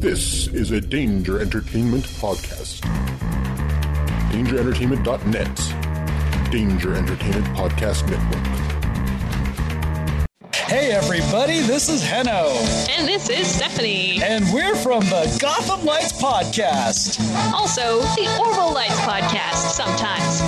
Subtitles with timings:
[0.00, 2.80] This is a Danger Entertainment podcast.
[4.32, 6.50] DangerEntertainment.net.
[6.50, 8.46] Danger Entertainment Podcast Network.
[10.54, 12.48] Hey everybody, this is Heno,
[12.90, 14.22] And this is Stephanie.
[14.22, 17.18] and we're from the Gotham Lights Podcast.
[17.52, 20.40] Also, the Orville Lights podcast sometimes.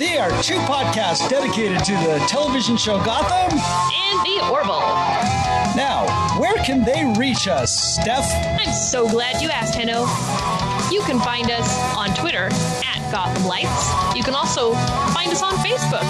[0.00, 3.58] They are two podcasts dedicated to the television show Gotham.
[3.58, 5.45] And the Orville.
[5.76, 6.06] Now,
[6.40, 8.24] where can they reach us, Steph?
[8.58, 10.06] I'm so glad you asked, Heno.
[10.90, 14.16] You can find us on Twitter at Gotham Lights.
[14.16, 14.72] You can also
[15.12, 16.00] find us on Facebook,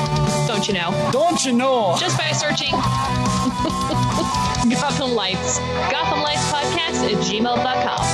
[0.47, 0.93] don't you know?
[1.13, 1.97] Don't you know?
[1.99, 2.71] Just by searching
[4.71, 5.59] Gotham Lights.
[5.91, 8.07] Gotham Lights Podcast at gmail.com.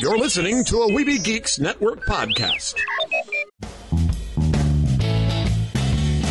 [0.00, 2.74] You're listening to a Weeby Geeks Network podcast.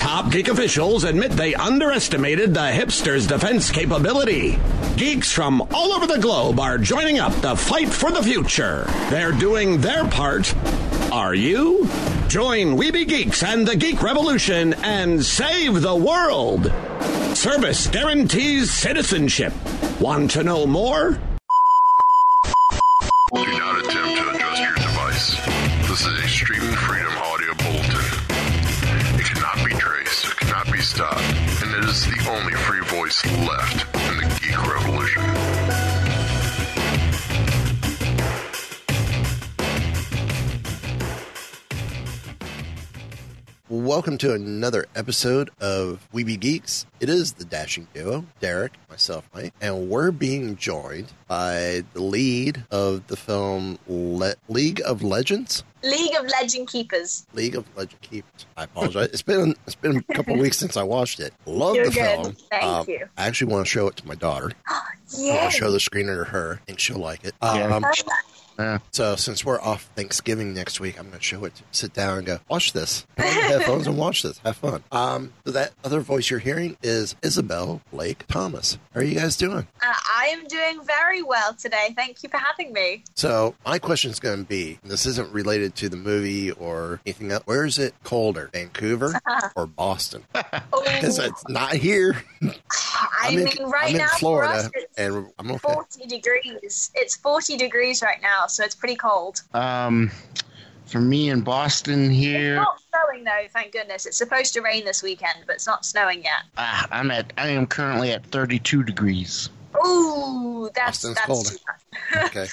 [0.00, 4.58] Top geek officials admit they underestimated the hipsters' defense capability.
[4.96, 8.86] Geeks from all over the globe are joining up to fight for the future.
[9.10, 10.52] They're doing their part.
[11.12, 11.88] Are you?
[12.28, 16.72] Join Weeby Geeks and the Geek Revolution and save the world.
[17.36, 19.52] Service guarantees citizenship.
[20.00, 21.20] Want to know more?
[43.90, 46.86] Welcome to another episode of Weeby Geeks.
[47.00, 52.64] It is the dashing duo, Derek, myself, Mike, and we're being joined by the lead
[52.70, 55.64] of the film Le- League of Legends.
[55.82, 57.26] League of Legend Keepers.
[57.34, 58.46] League of Legend Keepers.
[58.56, 59.08] I apologize.
[59.08, 61.34] It's been it's been a couple weeks since I watched it.
[61.44, 62.22] Love You're the good.
[62.22, 62.36] film.
[62.48, 63.08] Thank you.
[63.18, 64.52] I actually want to show it to my daughter.
[64.68, 64.82] I
[65.18, 65.34] Yeah.
[65.40, 66.60] want to show the screener to her.
[66.62, 67.34] I think she'll like it.
[67.42, 67.84] Um,
[68.92, 71.52] So since we're off Thanksgiving next week, I'm going to show it.
[71.70, 73.06] Sit down and go watch this.
[73.16, 74.38] Put on your headphones and watch this.
[74.38, 74.82] Have fun.
[74.92, 78.78] Um, so that other voice you're hearing is Isabel Blake Thomas.
[78.92, 79.66] How are you guys doing?
[79.82, 81.94] Uh, I am doing very well today.
[81.96, 83.04] Thank you for having me.
[83.14, 87.32] So my question is going to be: This isn't related to the movie or anything
[87.32, 87.42] else.
[87.46, 89.18] Where is it colder, Vancouver
[89.56, 90.24] or Boston?
[90.90, 92.16] Because it's not here.
[92.42, 95.72] I I'm in, mean, right I'm in now for us, Florida, it's and I'm okay.
[95.72, 96.90] 40 degrees.
[96.94, 99.42] It's 40 degrees right now, so it's pretty cold.
[99.54, 100.10] Um,
[100.86, 102.36] for me in Boston here.
[102.36, 104.06] It's here, not snowing though, thank goodness.
[104.06, 106.42] It's supposed to rain this weekend, but it's not snowing yet.
[106.58, 109.50] ah, I'm at I am currently at 32 degrees.
[109.86, 111.50] Ooh, that's Boston's that's colder.
[111.50, 111.76] too much.
[112.26, 112.46] Okay,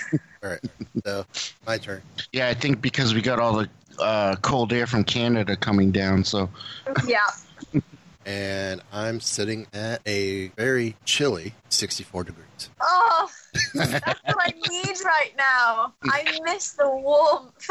[0.44, 0.60] all right.
[1.04, 1.26] So
[1.66, 2.02] my turn.
[2.32, 6.24] Yeah, I think because we got all the uh, cold air from Canada coming down,
[6.24, 6.50] so
[7.08, 7.26] yeah.
[8.26, 12.46] and I'm sitting at a very chilly 64 degrees.
[12.82, 13.30] Oh,
[13.74, 15.94] that's what I need right now.
[16.04, 17.70] I miss the warmth.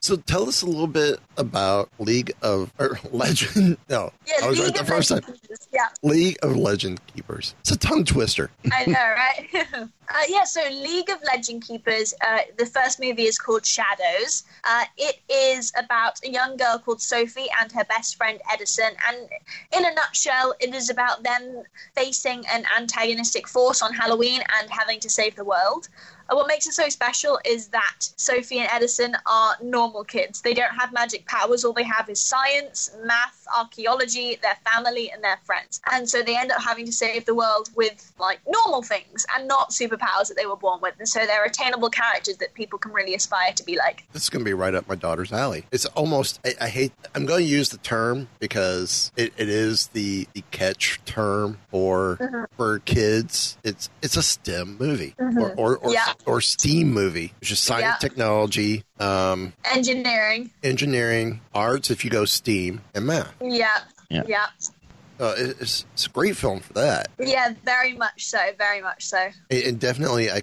[0.01, 3.77] So tell us a little bit about League of or Legend.
[3.89, 5.23] No, yeah, I was right League the of first time.
[5.23, 5.69] Keepers.
[5.73, 5.89] Yeah.
[6.03, 7.55] League of Legend Keepers.
[7.61, 8.51] It's a tongue twister.
[8.73, 9.49] I know, right?
[9.75, 14.45] uh, yeah, so League of Legend Keepers, uh, the first movie is called Shadows.
[14.65, 18.93] Uh, it is about a young girl called Sophie and her best friend Edison.
[19.09, 19.29] And
[19.77, 21.65] in a nutshell, it is about them
[21.97, 25.89] facing an antagonistic force on Halloween and having to save the world.
[26.29, 30.43] Uh, what makes it so special is that Sophie and Edison are normal kids.
[30.43, 31.65] They don't have magic powers.
[31.65, 35.81] All they have is science, math, archaeology, their family, and their friends.
[35.91, 39.49] And so they end up having to save the world with like normal things and
[39.49, 40.95] not superpowers that they were born with.
[40.99, 44.05] And so they're attainable characters that people can really aspire to be like.
[44.13, 45.65] This is going to be right up my daughter's alley.
[45.73, 49.89] It's almost, I, I hate, I'm going to use the term because it, it is
[49.89, 53.57] the, the catch term for for kids.
[53.65, 56.13] It's it's a STEM movie or, or, or, Yeah.
[56.27, 57.97] Or STEAM movie, which is science, Yeah.
[58.09, 60.51] technology, um, Engineering.
[60.63, 63.33] engineering, arts, if you go STEAM, and math.
[63.41, 63.79] Yeah.
[64.11, 64.23] Yeah.
[64.27, 64.47] Yeah.
[65.21, 67.09] Uh, it- it's, it's a great film for that.
[67.19, 68.39] Yeah, very much so.
[68.57, 69.31] Very much so.
[69.51, 70.43] And- And definitely, I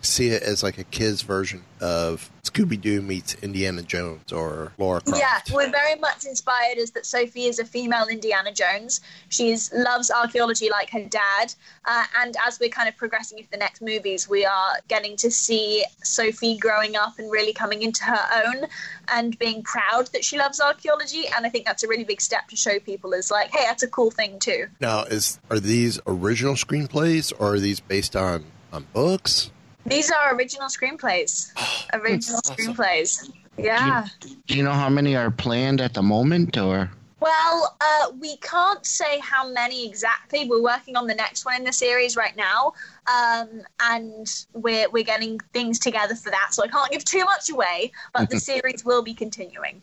[0.00, 2.28] see it as like a kid's version of.
[2.58, 5.20] Scooby Doo meets Indiana Jones or Laura Croft.
[5.20, 9.00] Yeah, we're very much inspired is that Sophie is a female Indiana Jones.
[9.28, 13.58] She loves archaeology like her dad, uh, and as we're kind of progressing into the
[13.58, 18.44] next movies, we are getting to see Sophie growing up and really coming into her
[18.44, 18.66] own
[19.08, 21.26] and being proud that she loves archaeology.
[21.36, 23.84] And I think that's a really big step to show people is like, hey, that's
[23.84, 24.66] a cool thing too.
[24.80, 29.52] Now, is are these original screenplays or are these based on on books?
[29.88, 31.52] These are original screenplays.
[31.92, 32.56] original awesome.
[32.56, 33.30] screenplays.
[33.56, 34.06] Yeah.
[34.20, 36.90] Do you, do you know how many are planned at the moment, or?
[37.20, 40.46] Well, uh, we can't say how many exactly.
[40.48, 42.74] We're working on the next one in the series right now,
[43.12, 46.50] um, and we're we're getting things together for that.
[46.52, 49.82] So I can't give too much away, but the series will be continuing.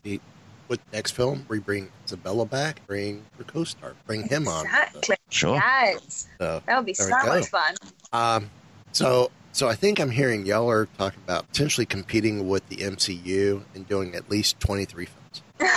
[0.67, 4.65] With next film, we bring Isabella back, bring her co-star, bring him on.
[4.65, 5.15] Exactly.
[5.29, 5.55] Sure.
[5.55, 6.27] Yes.
[6.39, 7.75] So, that would be so much fun.
[8.13, 8.49] Um,
[8.91, 13.63] so so I think I'm hearing y'all are talking about potentially competing with the MCU
[13.73, 15.41] and doing at least 23 films.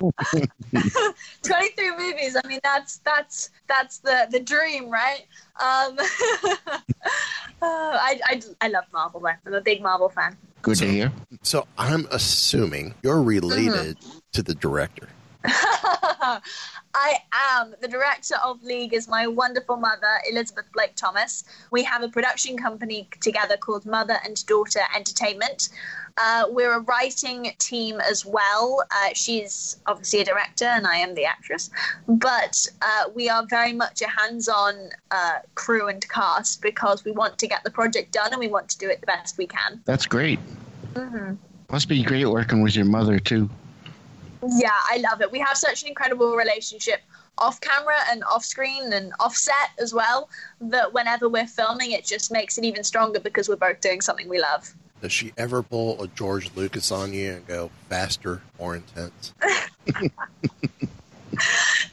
[1.42, 2.36] 23 movies.
[2.42, 5.26] I mean, that's that's that's the the dream, right?
[5.60, 7.18] Um, uh,
[7.60, 9.26] I, I I love Marvel.
[9.26, 10.36] I'm a big Marvel fan.
[10.62, 11.12] Good so, to hear.
[11.42, 14.18] So I'm assuming you're related mm-hmm.
[14.34, 15.08] to the director.
[16.94, 17.74] I am.
[17.80, 21.44] The director of League is my wonderful mother, Elizabeth Blake Thomas.
[21.70, 25.68] We have a production company together called Mother and Daughter Entertainment.
[26.16, 28.84] Uh, we're a writing team as well.
[28.90, 31.70] Uh, she's obviously a director, and I am the actress.
[32.08, 37.10] But uh, we are very much a hands on uh, crew and cast because we
[37.10, 39.46] want to get the project done and we want to do it the best we
[39.46, 39.82] can.
[39.84, 40.38] That's great.
[40.94, 41.34] Mm-hmm.
[41.70, 43.50] Must be great working with your mother, too.
[44.48, 45.30] Yeah, I love it.
[45.30, 47.00] We have such an incredible relationship
[47.38, 50.28] off camera and off screen and offset as well
[50.60, 54.28] that whenever we're filming it just makes it even stronger because we're both doing something
[54.28, 54.72] we love.
[55.00, 59.34] Does she ever pull a George Lucas on you and go faster, more intense?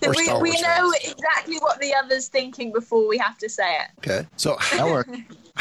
[0.02, 3.88] we, we know exactly what the other's thinking before we have to say it.
[4.00, 4.28] Okay.
[4.38, 5.04] So how,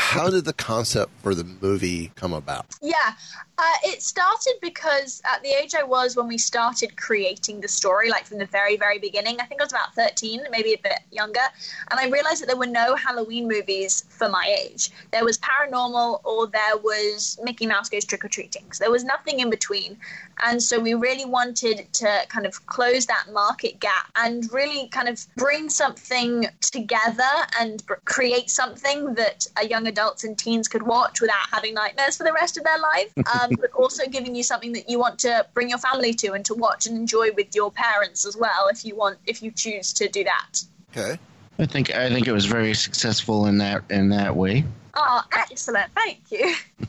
[0.01, 2.65] how did the concept for the movie come about?
[2.81, 3.13] Yeah,
[3.59, 8.09] uh, it started because at the age I was when we started creating the story,
[8.09, 11.01] like from the very, very beginning, I think I was about 13, maybe a bit
[11.11, 11.47] younger,
[11.91, 14.91] and I realized that there were no Halloween movies for my age.
[15.13, 18.73] There was paranormal or there was Mickey Mouse Goes Trick or Treating.
[18.73, 19.99] So there was nothing in between.
[20.43, 25.09] And so we really wanted to kind of close that market gap and really kind
[25.09, 27.23] of bring something together
[27.61, 32.25] and create something that a young adults and teens could watch without having nightmares for
[32.25, 33.13] the rest of their life.
[33.31, 36.45] Um, but also giving you something that you want to bring your family to and
[36.47, 39.93] to watch and enjoy with your parents as well if you want if you choose
[39.93, 40.65] to do that.
[40.91, 41.19] Okay.
[41.61, 44.65] I think I think it was very successful in that in that way.
[44.95, 45.93] Oh, excellent!
[45.95, 46.55] Thank you.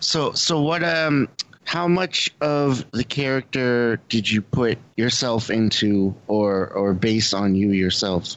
[0.00, 1.28] So so what um
[1.64, 7.70] how much of the character did you put yourself into or or base on you
[7.70, 8.36] yourself?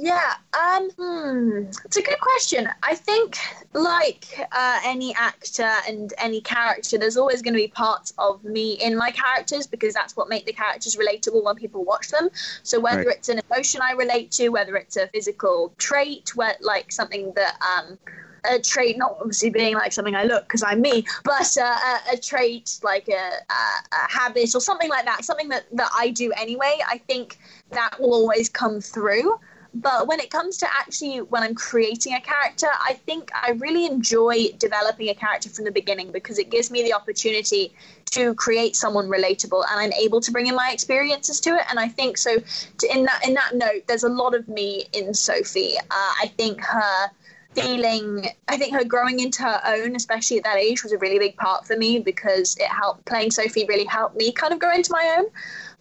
[0.00, 2.68] Yeah, um, hmm, it's a good question.
[2.84, 3.36] I think,
[3.72, 8.74] like uh, any actor and any character, there's always going to be parts of me
[8.74, 12.28] in my characters because that's what make the characters relatable when people watch them.
[12.62, 13.16] So whether right.
[13.16, 17.58] it's an emotion I relate to, whether it's a physical trait, where like something that
[17.60, 17.98] um,
[18.44, 22.14] a trait, not obviously being like something I look because I'm me, but uh, a,
[22.14, 23.52] a, trait like a, a,
[23.92, 27.38] a, habit or something like that, something that, that I do anyway, I think
[27.70, 29.38] that will always come through.
[29.74, 33.86] But when it comes to actually when I'm creating a character, I think I really
[33.86, 37.74] enjoy developing a character from the beginning because it gives me the opportunity
[38.12, 41.64] to create someone relatable and I'm able to bring in my experiences to it.
[41.68, 44.86] And I think so to, in that in that note, there's a lot of me
[44.92, 45.76] in Sophie.
[45.78, 47.10] Uh, I think her
[47.54, 51.18] feeling i think her growing into her own especially at that age was a really
[51.18, 54.72] big part for me because it helped playing sophie really helped me kind of grow
[54.72, 55.24] into my own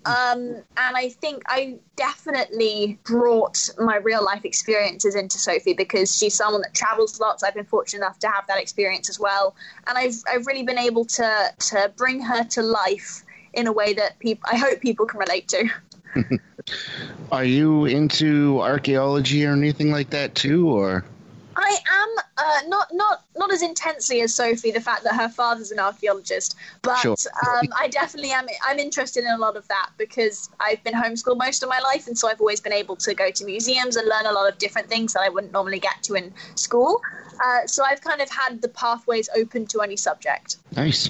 [0.07, 6.33] um, and I think I definitely brought my real life experiences into Sophie because she's
[6.33, 7.43] someone that travels lots.
[7.43, 10.77] I've been fortunate enough to have that experience as well, and I've I've really been
[10.77, 13.23] able to to bring her to life
[13.53, 15.69] in a way that people I hope people can relate to.
[17.31, 21.03] Are you into archaeology or anything like that too, or?
[21.57, 24.69] I am uh, not not not as intensely as Sophie.
[24.69, 27.15] The fact that her father's an archaeologist, but sure.
[27.47, 28.45] um, I definitely am.
[28.63, 32.05] I'm interested in a lot of that because I've been homeschooled most of my life,
[32.07, 34.59] and so I've always been able to go to museums and learn a lot of
[34.59, 37.01] different things that I wouldn't normally get to in school.
[37.43, 40.57] Uh, so I've kind of had the pathways open to any subject.
[40.75, 41.09] Nice.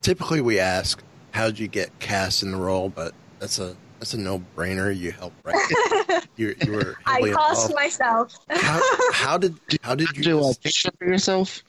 [0.00, 4.14] typically, we ask, "How did you get cast in the role?" But that's a that's
[4.14, 4.96] a no brainer.
[4.96, 6.26] You help right.
[6.36, 6.96] you, you were.
[7.06, 7.74] I heavily cast involved.
[7.74, 8.38] myself.
[8.50, 8.80] How,
[9.12, 10.22] how did how did you?
[10.22, 11.62] Do just- audition for yourself?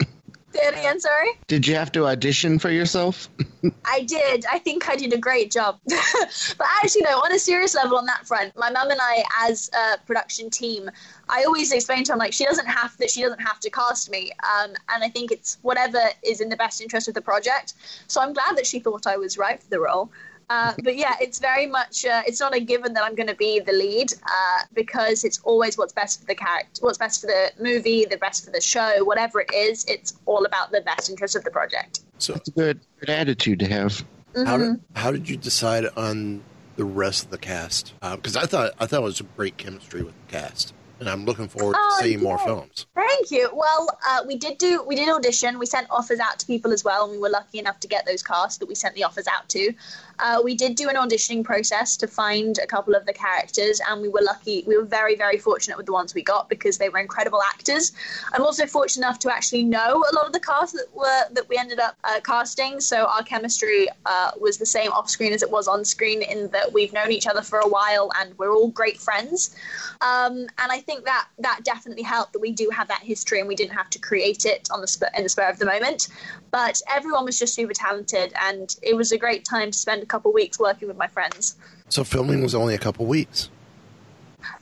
[0.54, 1.30] Say it again, sorry.
[1.48, 3.30] Did you have to audition for yourself?
[3.86, 4.46] I did.
[4.52, 5.80] I think I did a great job.
[5.86, 9.70] but actually, no, on a serious level on that front, my mum and I, as
[9.74, 10.90] a production team,
[11.28, 13.70] I always explain to her, I'm like, she doesn't have that she doesn't have to
[13.70, 14.32] cast me.
[14.44, 17.76] Um, and I think it's whatever is in the best interest of the project.
[18.08, 20.12] So I'm glad that she thought I was right for the role.
[20.50, 23.36] Uh, but yeah, it's very much uh, it's not a given that I'm going to
[23.36, 27.28] be the lead uh, because it's always what's best for the character, what's best for
[27.28, 29.86] the movie, the best for the show, whatever it is.
[29.86, 32.02] It's all about the best interest of the project.
[32.18, 34.04] So It's a good, good attitude to have.
[34.36, 34.74] how Mm-hmm.
[34.74, 36.44] did how did you decide on
[36.76, 37.94] the rest of the cast?
[38.02, 41.26] Because I thought I thought it was a great chemistry with the cast, and I'm
[41.26, 42.86] looking forward to Oh, seeing more films.
[42.96, 43.50] Thank you.
[43.54, 45.60] Well, uh, we did do we did audition.
[45.60, 48.06] We sent offers out to people as well, and we were lucky enough to get
[48.06, 49.74] those casts that we sent the offers out to.
[50.20, 54.02] Uh, we did do an auditioning process to find a couple of the characters, and
[54.02, 54.64] we were lucky.
[54.68, 57.94] We were very very fortunate with the ones we got because they were incredible actors.
[58.34, 61.48] I'm also fortunate enough to actually know a lot of the cast that were that
[61.50, 62.80] we ended up uh, casting.
[62.80, 66.50] So our chemistry uh, was the same off screen as it was on screen, in
[66.50, 69.56] that we've known each other for a while and we're all great friends.
[70.02, 73.48] Um, and I think that that definitely helped that we do have that history and
[73.48, 76.08] we didn't have to create it on the spur, in the spur of the moment.
[76.50, 80.08] But everyone was just super talented, and it was a great time to spend a
[80.08, 81.58] couple weeks working with my friends.
[81.90, 83.52] So filming was only a couple weeks.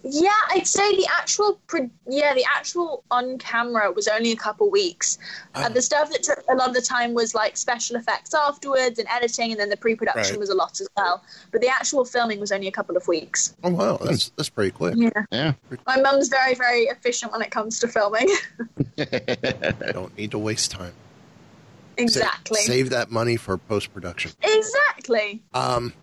[0.04, 4.70] Yeah, I'd say the actual pro- yeah the actual on camera was only a couple
[4.70, 5.18] weeks.
[5.56, 9.00] Uh, the stuff that took a lot of the time was like special effects afterwards
[9.00, 10.40] and editing, and then the pre-production Right.
[10.40, 11.24] was a lot as well.
[11.52, 13.56] But the actual filming was only a couple of weeks.
[13.64, 14.96] Oh wow, that's that's pretty quick.
[14.98, 15.54] Yeah, Yeah.
[15.86, 18.30] my mum's very very efficient when it comes to filming.
[18.98, 20.94] I don't need to waste time.
[21.98, 22.60] Sa- exactly.
[22.62, 24.32] save that money for post production.
[24.44, 25.42] Exactly.
[25.54, 25.94] Um,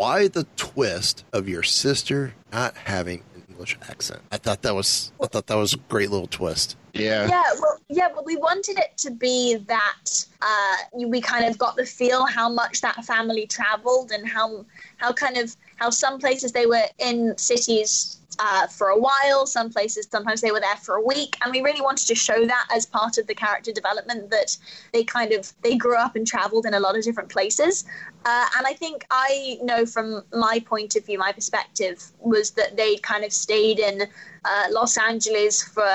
[0.00, 4.22] why the twist of your sister not having an English accent?
[4.32, 6.78] I thought that was I thought that was a great little twist.
[6.94, 7.28] Yeah.
[7.28, 11.76] Yeah, well, yeah, well, we wanted it to be that uh, we kind of got
[11.76, 14.64] the feel how much that family traveled and how
[14.96, 19.70] how kind of how some places they were in cities uh, for a while, some
[19.70, 22.66] places sometimes they were there for a week, and we really wanted to show that
[22.74, 24.56] as part of the character development that
[24.94, 27.84] they kind of they grew up and traveled in a lot of different places.
[28.24, 32.78] Uh, and I think I know from my point of view, my perspective was that
[32.78, 34.02] they kind of stayed in
[34.46, 35.92] uh, Los Angeles for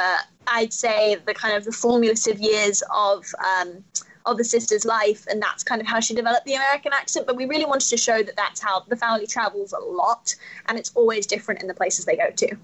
[0.47, 3.83] I'd say the kind of the formulative years of um,
[4.25, 7.27] of the sister's life, and that's kind of how she developed the American accent.
[7.27, 10.36] But we really wanted to show that that's how the family travels a lot,
[10.67, 12.55] and it's always different in the places they go to.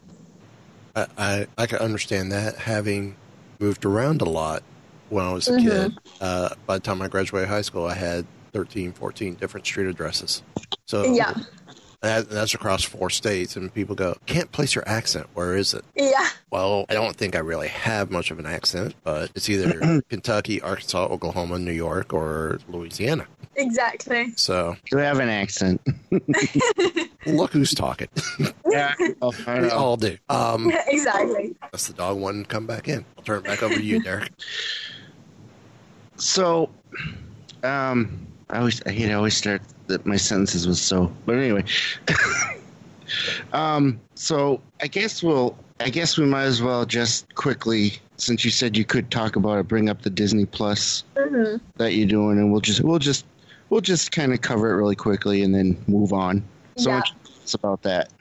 [0.95, 3.15] I I, I can understand that having
[3.59, 4.63] moved around a lot
[5.09, 5.61] when I was a Mhm.
[5.61, 5.97] kid.
[6.19, 10.43] Uh, by the time I graduated high school, I had 13, 14 different street addresses.
[10.87, 11.33] So Yeah,
[12.01, 15.27] that, that's across four states, and people go, "Can't place your accent.
[15.33, 18.95] Where is it?" yeah, Well, I don't think I really have much of an accent,
[19.03, 23.27] but it's either Kentucky, Arkansas, Oklahoma, New York, or Louisiana.
[23.55, 24.31] exactly.
[24.35, 25.81] So You have an accent.
[27.25, 28.07] look who's talking.
[28.71, 28.95] Yeah.
[29.21, 30.17] Oh, I we all do.
[30.29, 31.53] Um, exactly.
[31.73, 32.45] that's the dog one.
[32.45, 33.03] Come back in.
[33.17, 34.31] I'll turn it back over to you, Derek.
[36.15, 36.69] So,
[37.63, 41.63] um, I always I hate I always start that my sentences was so, but anyway.
[43.53, 48.51] um, so I guess we'll I guess we might as well just quickly, since you
[48.51, 52.37] said you could talk about it, bring up the Disney Plus hmm that you're doing,
[52.37, 53.25] and we'll just we'll just
[53.69, 56.43] we'll just kind of cover it really quickly and then move on.
[56.77, 56.97] So Yeah.
[56.97, 57.13] much
[57.53, 58.11] about that.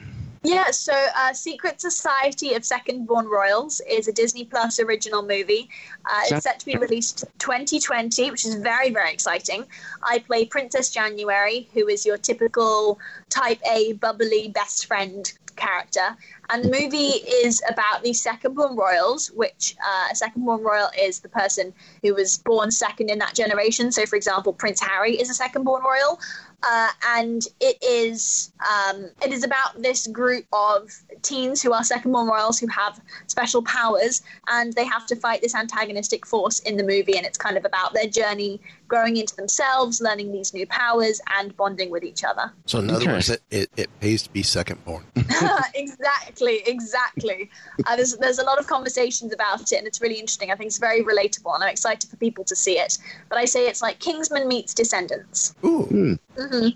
[0.43, 5.69] Yeah, so uh, Secret Society of Second Born Royals is a Disney Plus original movie.
[6.07, 9.67] Uh, it's set to be released 2020, which is very, very exciting.
[10.03, 16.17] I play Princess January, who is your typical type A, bubbly best friend character.
[16.52, 20.88] And the movie is about the second born royals, which uh, a second born royal
[21.00, 23.92] is the person who was born second in that generation.
[23.92, 26.19] So, for example, Prince Harry is a second born royal.
[26.62, 30.92] Uh, and it is um, it is about this group of
[31.23, 35.40] teens who are second born royals who have special powers, and they have to fight
[35.40, 37.16] this antagonistic force in the movie.
[37.16, 41.57] And it's kind of about their journey growing into themselves, learning these new powers, and
[41.57, 42.52] bonding with each other.
[42.66, 43.12] So in other Okay.
[43.12, 45.07] words, it, it, it pays to be second born.
[45.75, 47.51] exactly, exactly.
[47.87, 50.51] Uh, there's there's a lot of conversations about it, and it's really interesting.
[50.51, 52.99] I think it's very relatable, and I'm excited for people to see it.
[53.29, 55.55] But I say it's like Kingsman meets Descendants.
[55.65, 56.69] Ooh, hmm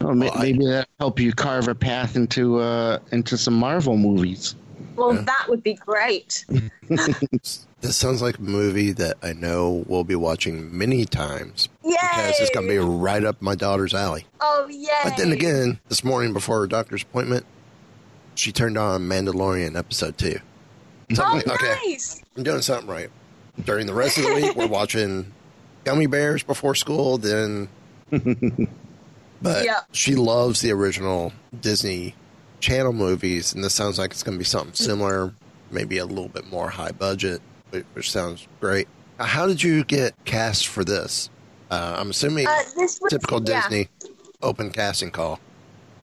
[0.00, 3.54] Oh, ma- Well, I- maybe that help you carve a path into uh into some
[3.54, 4.54] Marvel movies.
[4.96, 5.22] Well, Yeah.
[5.22, 6.44] that would be great.
[7.80, 11.96] This sounds like a movie that I know we'll be watching many times Yay!
[12.00, 14.24] because it's going to be right up my daughter's alley.
[14.40, 14.88] Oh, yay!
[15.02, 17.44] But then again, this morning before her doctor's appointment,
[18.34, 20.38] she turned on Mandalorian episode two.
[21.14, 22.22] So Oh, like, okay, nice!
[22.36, 23.10] I'm doing something right.
[23.64, 25.32] During the rest of the week, we're watching
[25.84, 27.18] Gummi Bears before school.
[27.18, 27.68] Then,
[28.10, 29.80] but Yeah.
[29.92, 32.14] she loves the original Disney
[32.60, 35.34] Channel movies, and this sounds like it's going to be something similar,
[35.70, 38.88] maybe a little bit more high budget, which- sounds great.
[39.20, 41.28] How did you get cast for this?
[41.70, 43.60] Uh, I'm assuming Uh, was, typical yeah.
[43.62, 43.88] Disney
[44.42, 45.38] open casting call.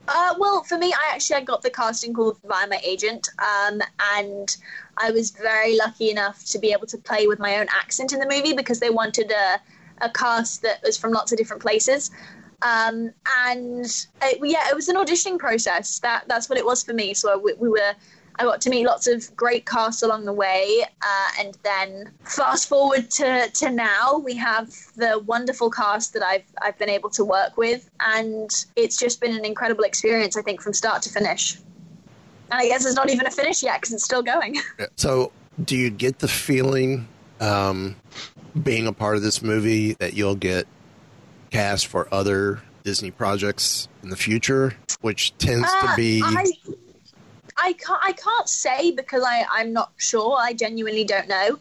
[0.07, 3.81] Uh, well, for me, I actually I got the casting call via my agent, um,
[4.15, 4.57] and
[4.97, 8.19] I was very lucky enough to be able to play with my own accent in
[8.19, 9.61] the movie because they wanted a,
[10.03, 12.11] a cast that was from lots of different places.
[12.63, 13.11] Um,
[13.45, 13.85] and
[14.21, 15.99] uh, yeah, it was an auditioning process.
[15.99, 17.13] That that's what it was for me.
[17.13, 17.93] So we, we were.
[18.39, 22.67] I got to meet lots of great casts along the way, uh, and then fast
[22.69, 27.25] forward to, to now, we have the wonderful cast that I've I've been able to
[27.25, 30.37] work with, and it's just been an incredible experience.
[30.37, 33.81] I think from start to finish, and I guess it's not even a finish yet
[33.81, 34.57] because it's still going.
[34.95, 35.31] So,
[35.63, 37.07] do you get the feeling,
[37.39, 37.95] um,
[38.63, 40.67] being a part of this movie, that you'll get
[41.51, 46.45] cast for other Disney projects in the future, which tends to Uh, be I,
[47.61, 47.99] I can't.
[48.03, 50.37] I can't say because I, I'm not sure.
[50.39, 51.59] I genuinely don't know.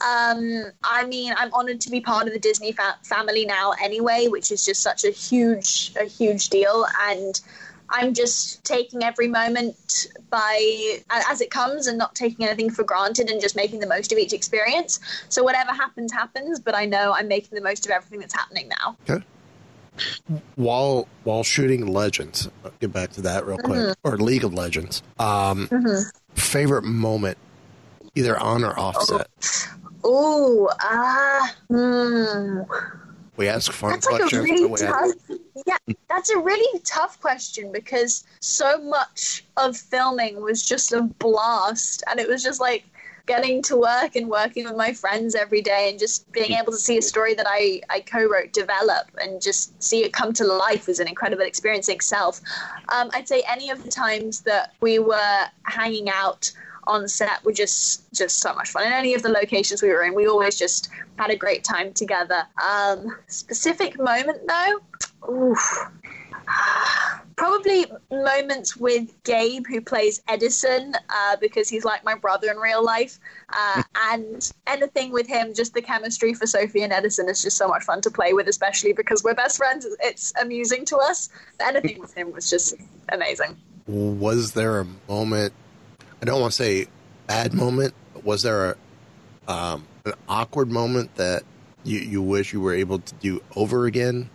[0.00, 4.28] Um, I mean, I'm honored to be part of the Disney fa- family now, anyway,
[4.28, 7.38] which is just such a huge, a huge deal, and
[7.90, 13.28] I'm just taking every moment by as it comes and not taking anything for granted
[13.28, 15.00] and just making the most of each experience.
[15.28, 16.60] So whatever happens, happens.
[16.60, 18.96] But I know I'm making the most of everything that's happening now.
[19.08, 19.24] okay.
[20.56, 25.02] While while shooting Legends, I'll get back to that real quick, or League of Legends.
[25.18, 25.68] Um,
[26.34, 27.38] favorite moment,
[28.14, 29.28] either on or off set.
[30.06, 32.60] Ooh, ah, hmm.
[33.36, 34.44] We ask fun That's like questions.
[34.44, 35.38] really but we ask- tough.
[35.66, 42.02] Yeah, that's a really tough question because so much of filming was just a blast,
[42.10, 42.84] and it was just like
[43.30, 46.82] getting to work and working with my friends every day, and just being able to
[46.88, 50.88] see a story that I I co-wrote develop and just see it come to life
[50.88, 52.40] was an incredible experience in itself.
[52.94, 56.50] Um, I'd say any of the times that we were hanging out
[56.88, 58.84] on set were just just so much fun.
[58.84, 61.92] In any of the locations we were in, we always just had a great time
[61.92, 62.42] together.
[62.68, 64.74] Um, specific moment though,
[65.32, 65.62] oof.
[67.40, 72.84] Probably moments with Gabe, who plays Edison, uh, because he's like my brother in real
[72.84, 73.18] life.
[73.50, 77.66] Uh, and anything with him, just the chemistry for Sophie and Edison is just so
[77.66, 79.86] much fun to play with, especially because we're best friends.
[80.00, 81.30] It's amusing to us.
[81.60, 82.74] Anything with him was just
[83.08, 83.56] amazing.
[83.86, 85.54] was there a moment
[86.20, 86.86] i don't want to say
[87.26, 88.76] bad moment but was there a
[89.50, 91.42] um, an awkward moment that
[91.84, 94.28] you, you wish you were able to do over again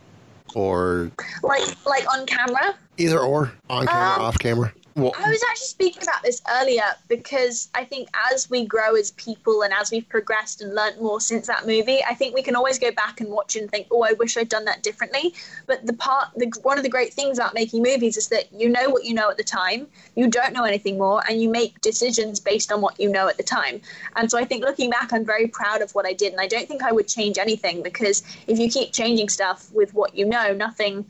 [0.56, 1.12] or
[1.44, 2.76] Like like on camera.
[2.98, 6.84] Either or on camera Um, off camera well I was actually speaking about this earlier
[7.10, 11.20] because I think as we grow as people and as we've progressed and learnt more
[11.20, 14.04] since that movie, I think we can always go back and watch and think, "Oh,
[14.04, 15.34] I wish I'd done that differently."
[15.68, 18.70] But the part, the, one of the great things about making movies is that you
[18.70, 21.82] know what you know at the time, you don't know anything more, and you make
[21.82, 23.82] decisions based on what you know at the time.
[24.16, 26.48] And so I think looking back, I'm very proud of what I did, and I
[26.48, 30.26] don't think I would change anything because if you keep changing stuff with what you
[30.26, 31.06] know, nothing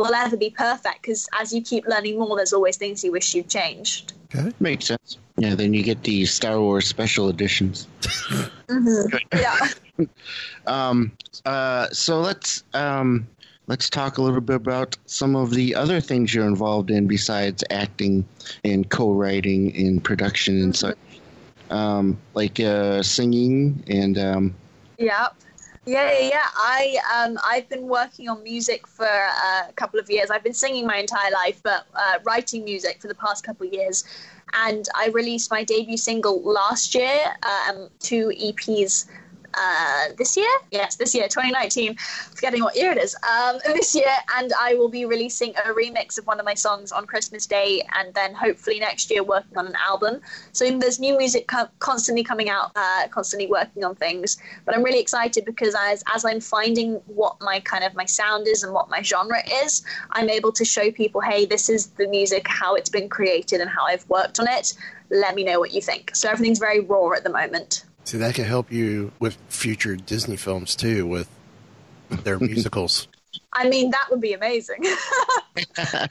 [0.00, 3.34] will ever be perfect because as you keep learning more, there's always things you wish
[3.34, 4.12] you'd changed.
[4.34, 5.18] okay Makes sense.
[5.36, 7.86] Yeah, then you get the Star Wars special editions.
[9.32, 9.68] Yeah.
[10.66, 11.12] Um,
[11.44, 13.26] uh, so let's um,
[13.66, 17.62] let's talk a little bit about some of the other things you're involved in besides
[17.70, 18.24] acting
[18.64, 20.96] and co-writing and production and such,
[21.70, 24.54] um, like uh, singing and um,
[24.98, 25.28] Yeah.
[25.86, 26.46] Yeah, yeah.
[26.56, 30.30] I um I've been working on music for uh, a couple of years.
[30.30, 33.72] I've been singing my entire life, but uh, writing music for the past couple of
[33.72, 34.04] years.
[34.52, 37.18] And I released my debut single last year,
[37.68, 39.06] um, two EPs
[39.54, 40.50] uh, this year.
[40.70, 41.96] Yes, this year, 2019.
[42.34, 43.16] Forgetting what year it is.
[43.28, 46.92] Um, this year, and I will be releasing a remix of one of my songs
[46.92, 50.20] on Christmas Day, and then hopefully next year working on an album.
[50.52, 54.36] So there's new music co- constantly coming out, uh, constantly working on things.
[54.64, 58.46] But I'm really excited because as as I'm finding what my kind of my sound
[58.48, 59.82] is and what my genre is,
[60.12, 63.70] I'm able to show people, hey, this is the music, how it's been created, and
[63.70, 64.74] how I've worked on it.
[65.10, 66.14] Let me know what you think.
[66.14, 67.84] So everything's very raw at the moment.
[68.10, 71.28] See that could help you with future disney films too with
[72.24, 73.08] their musicals
[73.52, 74.84] I mean, that would be amazing.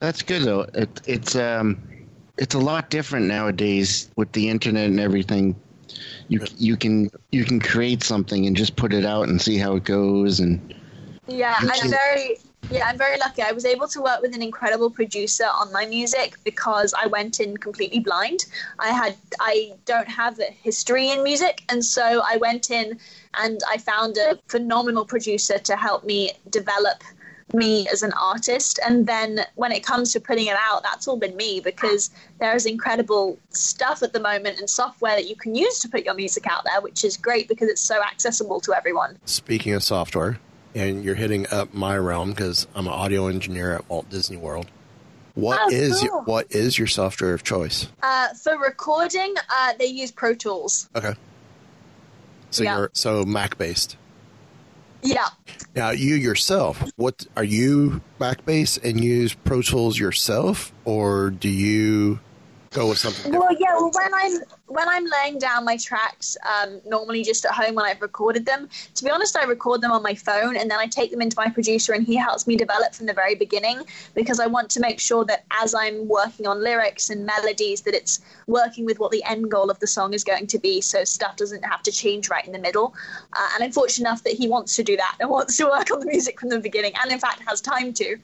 [0.00, 0.66] that's good though.
[0.74, 1.80] It, it's um,
[2.36, 5.56] it's a lot different nowadays with the internet and everything.
[6.28, 9.76] You you can you can create something and just put it out and see how
[9.76, 10.74] it goes and
[11.26, 12.38] Yeah, I'm very
[12.70, 13.42] yeah, I'm very lucky.
[13.42, 17.40] I was able to work with an incredible producer on my music because I went
[17.40, 18.46] in completely blind.
[18.78, 22.98] I had I don't have a history in music, and so I went in
[23.34, 27.02] and I found a phenomenal producer to help me develop
[27.54, 28.80] me as an artist.
[28.84, 32.66] And then when it comes to putting it out, that's all been me because there's
[32.66, 36.46] incredible stuff at the moment and software that you can use to put your music
[36.48, 39.16] out there, which is great because it's so accessible to everyone.
[39.24, 40.40] Speaking of software,
[40.76, 44.66] and you're hitting up my realm because I'm an audio engineer at Walt Disney World.
[45.34, 46.22] What Oh, is cool.
[46.24, 47.88] what is your software of choice?
[48.02, 50.88] Uh, for recording, uh, they use Pro Tools.
[50.94, 51.14] Okay.
[52.50, 52.76] So Yeah.
[52.78, 53.96] you're so Mac based.
[55.02, 55.28] Yeah.
[55.74, 61.48] Now you yourself, what are you Mac based and use Pro Tools yourself, or do
[61.48, 62.18] you
[62.76, 63.32] go with something?
[63.32, 63.74] Well, yeah.
[63.74, 64.32] Well, when I'm
[64.66, 68.68] when I'm laying down my tracks, um, normally just at home when I've recorded them.
[68.94, 71.36] To be honest, I record them on my phone and then I take them into
[71.38, 73.82] my producer, and he helps me develop from the very beginning
[74.14, 77.94] because I want to make sure that as I'm working on lyrics and melodies, that
[77.94, 81.04] it's working with what the end goal of the song is going to be, so
[81.04, 82.94] stuff doesn't have to change right in the middle.
[83.32, 85.90] Uh, and I'm fortunate enough that he wants to do that and wants to work
[85.90, 88.18] on the music from the beginning, and in fact has time to.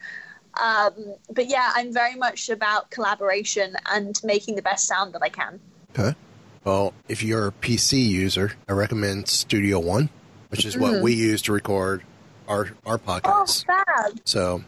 [0.61, 0.93] Um,
[1.31, 5.61] but yeah, I'm very much about collaboration and making the best sound that I can.
[5.99, 6.15] Okay.
[6.65, 10.11] Well, if you're a PC user, I recommend Studio One,
[10.51, 11.03] which is what Mhm.
[11.03, 12.03] we use to record
[12.49, 13.65] our our Oh, podcast.
[13.67, 14.21] fab!
[14.25, 14.63] So,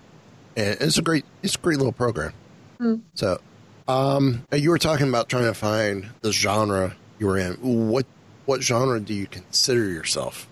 [0.56, 2.32] and it's a great it's a great little program.
[2.78, 2.96] Hmm.
[3.14, 3.40] So,
[3.86, 7.54] um, you were talking about trying to find the genre you were in.
[7.60, 8.06] What
[8.46, 10.46] what genre do you consider yourself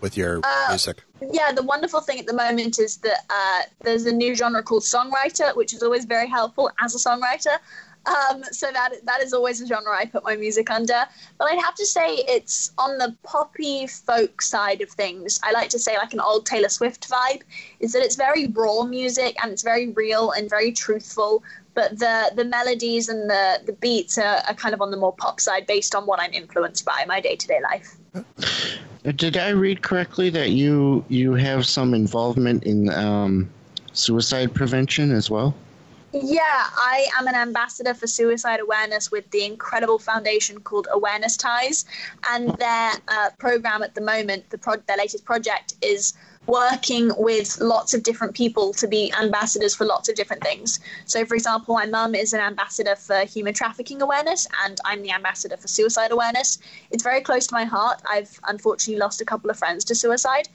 [0.00, 1.02] with your Uh, music?
[1.32, 4.82] Yeah, the wonderful thing at the moment is that uh, there's a new genre called
[4.82, 7.58] songwriter, which is always very helpful as a songwriter.
[8.06, 11.06] Um, so that that is always a genre I put my music under.
[11.38, 15.40] But I'd have to say it's on the poppy folk side of things.
[15.42, 17.42] I like to say like an old Taylor Swift vibe
[17.80, 21.42] is that it's very raw music and it's very real and very truthful.
[21.74, 25.14] But the the melodies and the the beats are, are kind of on the more
[25.14, 27.96] pop side based on what I'm influenced by in my day to day life.
[29.16, 33.50] Did I read correctly that you you have some involvement in um,
[33.92, 35.54] suicide prevention as well?
[36.14, 41.86] Yeah, I am an ambassador for suicide awareness with the incredible foundation called Awareness Ties,
[42.30, 46.14] and their uh, program at the moment, the pro- their latest project, is
[46.46, 50.78] working with lots of different people to be ambassadors for lots of different things.
[51.04, 55.10] So, for example, my mum is an ambassador for human trafficking awareness, and I'm the
[55.10, 56.58] ambassador for suicide awareness.
[56.92, 58.00] It's very close to my heart.
[58.08, 60.48] I've unfortunately lost a couple of friends to suicide,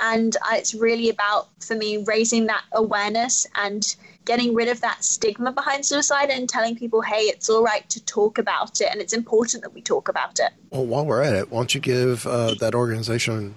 [0.00, 5.04] and uh, it's really about for me raising that awareness and getting rid of that
[5.04, 9.00] stigma behind suicide and telling people hey it's all right to talk about it and
[9.00, 10.52] it's important that we talk about it.
[10.70, 13.54] Well, while we're at it, why don't you give uh, that organization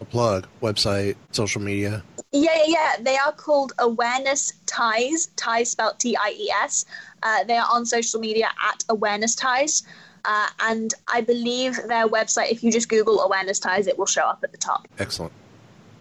[0.00, 2.02] a plug, website, social media?
[2.32, 2.92] yeah yeah yeah.
[3.00, 6.84] They are called awareness ties ties spelled t-i-e-s
[7.22, 9.82] uh, they are on social media at awareness ties.
[10.24, 14.24] Uh, and i believe their website if you just google awareness ties it will show
[14.24, 14.86] up at the top.
[14.98, 15.32] Excellent.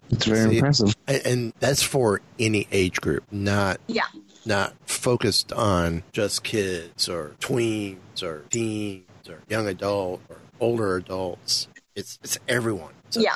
[0.10, 0.96] It's very See, impressive.
[1.08, 4.04] And, and that's for any age group, not yeah
[4.46, 11.68] not focused on just kids or tweens or teens or young adult or older adults.
[11.96, 12.94] It's it's everyone.
[13.10, 13.36] So yeah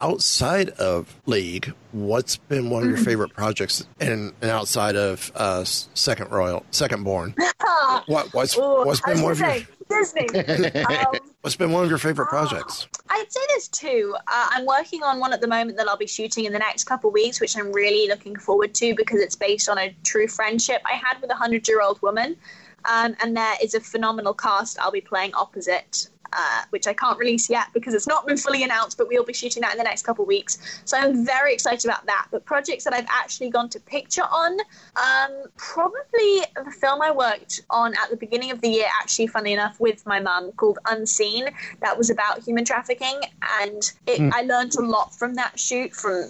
[0.00, 5.64] outside of League, what's been one of your favorite projects, and, and outside of uh,
[5.64, 7.34] Second Royal, Second Born,
[8.06, 11.72] what what's Ooh, what's I been one was of your gonna disney um, what's been
[11.72, 12.88] one of your favorite projects?
[13.08, 14.14] I'd say there's two.
[14.26, 16.84] Uh, I'm working on one at the moment that I'll be shooting in the next
[16.84, 20.82] couple weeks, which I'm really looking forward to because it's based on a true friendship
[20.84, 22.36] I had with a hundred year old woman.
[22.84, 27.18] Um, and there is a phenomenal cast I'll be playing opposite, uh, which I can't
[27.18, 29.84] release yet because it's not been fully announced, but we'll be shooting that in the
[29.84, 30.82] next couple of weeks.
[30.84, 32.26] So I'm very excited about that.
[32.30, 34.58] But projects that I've actually gone to picture on,
[34.96, 39.52] um, probably the film I worked on at the beginning of the year, actually, funny
[39.52, 41.48] enough, with my mum called Unseen.
[41.80, 43.20] That was about human trafficking.
[43.60, 44.30] And it, Hmm.
[44.32, 46.28] I learned a lot from that shoot, from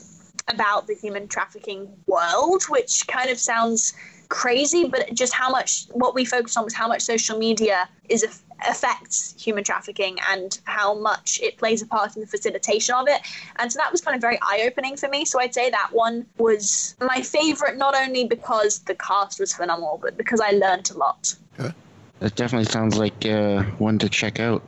[0.49, 3.93] about the human trafficking world, which kind of sounds
[4.29, 8.23] crazy, but just how much what we focused on was how much social media is
[8.23, 13.07] aff- affects human trafficking and how much it plays a part in the facilitation of
[13.09, 13.21] it.
[13.57, 15.25] And so that was kind of very eye opening for me.
[15.25, 19.99] So I'd say that one was my favorite, not only because the cast was phenomenal,
[20.03, 21.35] but because I learned a lot.
[22.21, 24.63] That definitely sounds like uh, one to check out.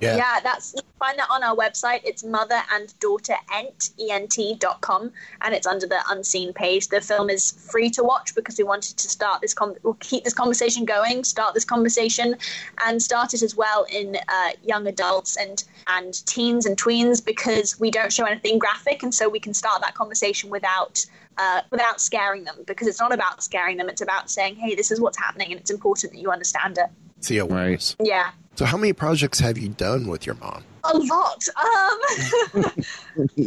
[0.00, 0.16] Yeah.
[0.16, 2.00] Yeah, that's you can find that on our website.
[2.04, 6.88] It's mother and daughter ent ent.com and it's under the unseen page.
[6.88, 10.24] The film is free to watch because we wanted to start this con we'll keep
[10.24, 12.36] this conversation going, start this conversation
[12.84, 17.78] and start it as well in uh, young adults and and teens and tweens because
[17.80, 21.04] we don't show anything graphic and so we can start that conversation without
[21.38, 24.90] uh, without scaring them because it's not about scaring them, it's about saying, Hey, this
[24.90, 26.86] is what's happening and it's important that you understand it.
[27.20, 27.96] See awareness.
[28.02, 28.30] Yeah.
[28.56, 30.64] So, how many projects have you done with your mom?
[30.84, 31.46] A lot.
[32.54, 32.64] Um,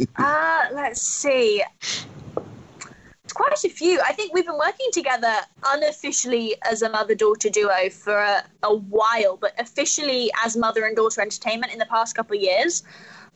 [0.16, 1.64] uh, let's see.
[1.80, 4.00] It's quite a few.
[4.02, 5.34] I think we've been working together
[5.66, 10.94] unofficially as a mother daughter duo for a, a, while, but officially as mother and
[10.94, 12.84] daughter entertainment in the past couple of years.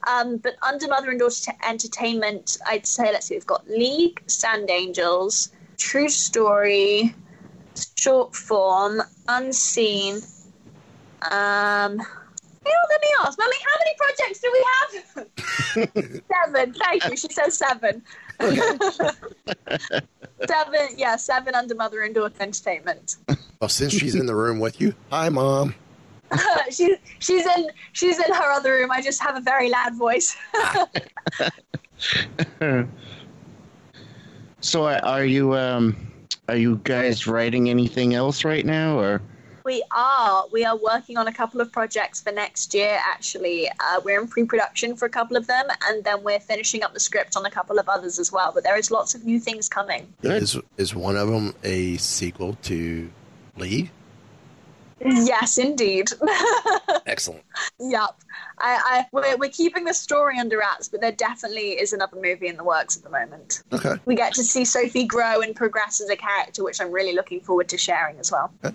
[0.07, 4.71] Um, but under mother and daughter entertainment, I'd say, let's see, we've got League, Sand
[4.71, 7.17] Angels, True Story,
[7.97, 10.23] Short Form, Unseen.
[11.31, 12.01] Um,
[12.65, 14.91] let me ask, Mummy, how many projects do we have?
[16.45, 16.75] seven.
[16.75, 17.17] Thank you.
[17.17, 18.03] She says seven.
[20.47, 20.89] seven.
[20.97, 23.17] Yeah, seven under mother and daughter entertainment.
[23.61, 25.75] Well, since she's in the room with you, hi, mom.
[26.71, 28.91] she's she's in she's in her other room.
[28.91, 30.37] I just have a very loud voice.
[34.61, 35.97] so, are you um,
[36.49, 39.21] are you guys writing anything else right now, or?
[39.65, 40.45] We are.
[40.53, 43.69] We are working on a couple of projects for next year, actually.
[43.69, 46.93] Uh, we're in pre production for a couple of them, and then we're finishing up
[46.93, 48.53] the script on a couple of others as well.
[48.53, 50.13] But there is lots of new things coming.
[50.23, 53.11] Is, is one of them a sequel to
[53.57, 53.91] League?
[55.01, 56.09] Yes, indeed.
[57.07, 57.43] Excellent.
[57.79, 58.11] Yep.
[58.59, 62.49] I, I we're, we're keeping the story under wraps, but there definitely is another movie
[62.49, 63.63] in the works at the moment.
[63.73, 63.95] Okay.
[64.05, 67.41] We get to see Sophie grow and progress as a character, which I'm really looking
[67.41, 68.53] forward to sharing as well.
[68.63, 68.75] Okay.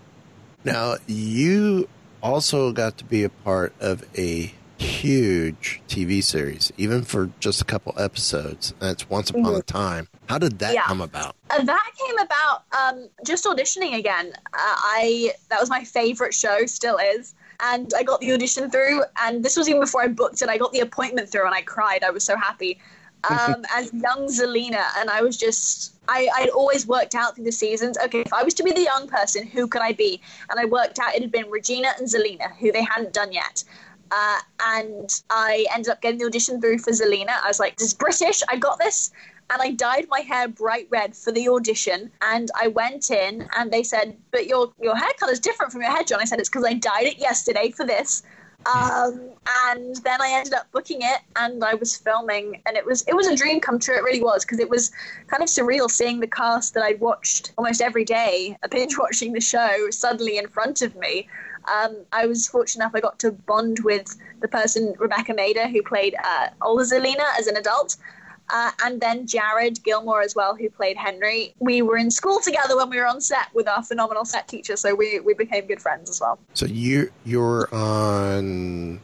[0.64, 1.88] Now, you
[2.22, 7.66] also got to be a part of a huge TV series, even for just a
[7.66, 8.74] couple episodes.
[8.80, 9.56] That's Once Upon mm-hmm.
[9.56, 10.08] a Time.
[10.28, 10.84] How did that yeah.
[10.84, 11.36] come about?
[11.50, 14.34] Uh, that came about um, just auditioning again.
[14.54, 17.36] Uh, I that was my favorite show, still is.
[17.62, 20.48] And I got the audition through, and this was even before I booked it.
[20.48, 22.04] I got the appointment through, and I cried.
[22.04, 22.80] I was so happy
[23.28, 27.52] um, as young Zelena, and I was just I, I'd always worked out through the
[27.52, 27.98] seasons.
[28.06, 30.22] Okay, if I was to be the young person, who could I be?
[30.50, 33.64] And I worked out it had been Regina and Zelena, who they hadn't done yet.
[34.12, 37.36] Uh, and I ended up getting the audition through for Zelena.
[37.44, 38.42] I was like, "This is British.
[38.50, 39.12] I got this."
[39.52, 42.12] And I dyed my hair bright red for the audition.
[42.22, 45.82] And I went in, and they said, "But your your hair color is different from
[45.82, 48.24] your head, John." I said, "It's because I dyed it yesterday for this."
[48.66, 49.32] Um,
[49.66, 53.16] and then I ended up booking it, and I was filming, and it was it
[53.16, 53.96] was a dream come true.
[53.96, 54.92] It really was because it was
[55.28, 59.34] kind of surreal seeing the cast that I'd watched almost every day, a binge watching
[59.34, 61.28] the show suddenly in front of me.
[61.74, 65.82] Um, I was fortunate enough I got to bond with the person Rebecca Mader who
[65.84, 67.96] played uh, Zelena as an adult,
[68.50, 71.54] uh, and then Jared Gilmore as well, who played Henry.
[71.60, 74.76] We were in school together when we were on set with our phenomenal set teacher,
[74.76, 76.40] so we, we became good friends as well.
[76.54, 79.00] So you you're on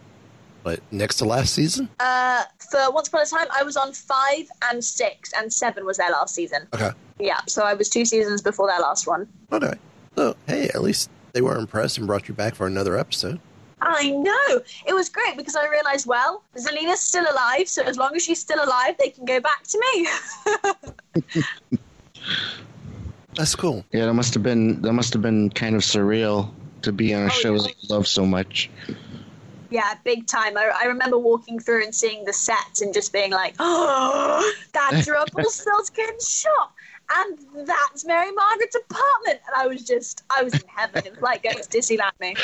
[0.64, 1.90] what next to last season?
[2.00, 5.98] Uh, for Once Upon a Time, I was on five and six, and seven was
[5.98, 6.68] their last season.
[6.74, 6.92] Okay.
[7.20, 9.28] Yeah, so I was two seasons before their last one.
[9.52, 9.74] Okay.
[10.16, 13.40] So hey, at least they were impressed and brought you back for another episode.
[13.86, 14.62] I know.
[14.88, 18.40] It was great because I realized, well, Zelena's still alive, so as long as she's
[18.40, 20.08] still alive, they can go back to me.
[23.36, 23.86] That's cool.
[23.92, 26.52] Yeah, that must have been that must have been kind of surreal
[26.84, 27.62] to be on a oh, show yeah.
[27.64, 28.70] that you love so much.
[29.70, 30.58] Yeah, big time.
[30.58, 35.08] I, I remember walking through and seeing the sets and just being like, "Oh, that's
[35.08, 36.74] Rumpelstiltskin's shop."
[37.14, 39.40] And that's Mary Margaret's apartment.
[39.48, 41.04] And I was just, I was in heaven.
[41.06, 42.36] It was like going to Disneyland me.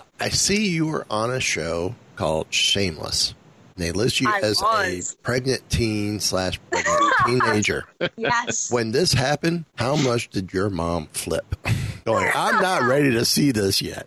[0.20, 3.34] I see you were on a show called Shameless.
[3.76, 5.14] And they list you I as was.
[5.14, 7.86] a pregnant teen slash pregnant teenager.
[8.16, 8.70] Yes.
[8.70, 11.56] When this happened, how much did your mom flip?
[12.04, 14.06] Going, I'm not ready to see this yet.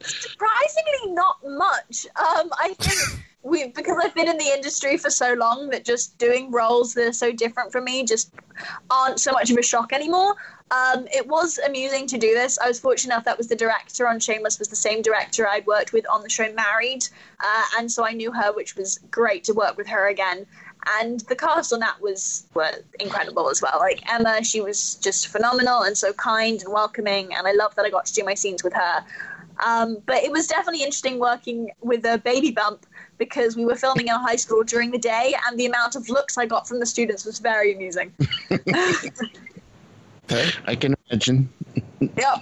[0.00, 2.06] Surprisingly, not much.
[2.16, 6.16] Um, I think we because I've been in the industry for so long that just
[6.18, 8.32] doing roles that are so different from me just
[8.90, 10.36] aren't so much of a shock anymore.
[10.70, 12.58] Um, it was amusing to do this.
[12.58, 15.66] I was fortunate enough that was the director on Shameless was the same director I'd
[15.66, 17.06] worked with on the show Married,
[17.40, 20.46] uh, and so I knew her, which was great to work with her again.
[20.98, 23.78] And the cast on that was were incredible as well.
[23.78, 27.84] Like Emma, she was just phenomenal and so kind and welcoming, and I love that
[27.84, 29.04] I got to do my scenes with her.
[29.64, 32.86] Um, but it was definitely interesting working with a baby bump
[33.26, 36.08] because we were filming in a high school during the day, and the amount of
[36.08, 38.12] looks I got from the students was very amusing.
[40.24, 40.50] okay.
[40.66, 41.48] I can imagine.
[42.16, 42.36] yeah.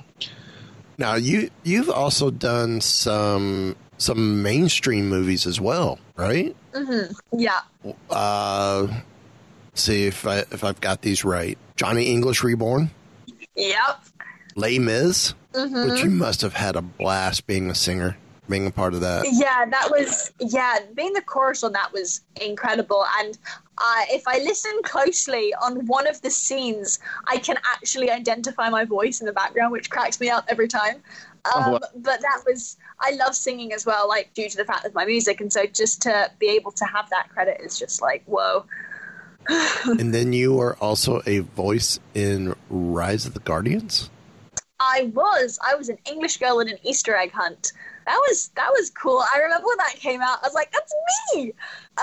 [0.98, 6.54] Now you you've also done some some mainstream movies as well, right?
[6.74, 7.02] hmm
[7.36, 7.60] Yeah.
[8.10, 8.86] Uh,
[9.74, 11.58] see if I if I've got these right.
[11.76, 12.90] Johnny English Reborn,
[13.56, 14.00] Yep.
[14.56, 15.90] Les Mis, Mhm.
[15.90, 18.16] which you must have had a blast being a singer,
[18.50, 19.24] being a part of that.
[19.30, 20.80] Yeah, that was yeah.
[20.94, 23.38] Being the chorus on that was incredible, and
[23.78, 28.84] uh, if I listen closely on one of the scenes, I can actually identify my
[28.84, 30.96] voice in the background, which cracks me up every time.
[30.96, 31.80] Um, Oh, wow.
[31.96, 35.06] But that was I love singing as well, like due to the fact of my
[35.06, 38.66] music, and so just to be able to have that credit is just like whoa.
[39.86, 44.10] and then you were also a voice in Rise of the Guardians.
[44.80, 45.58] I was.
[45.62, 47.72] I was an English girl in an Easter egg hunt.
[48.06, 49.22] That was that was cool.
[49.32, 50.38] I remember when that came out.
[50.42, 50.92] I was like, "That's
[51.34, 51.52] me."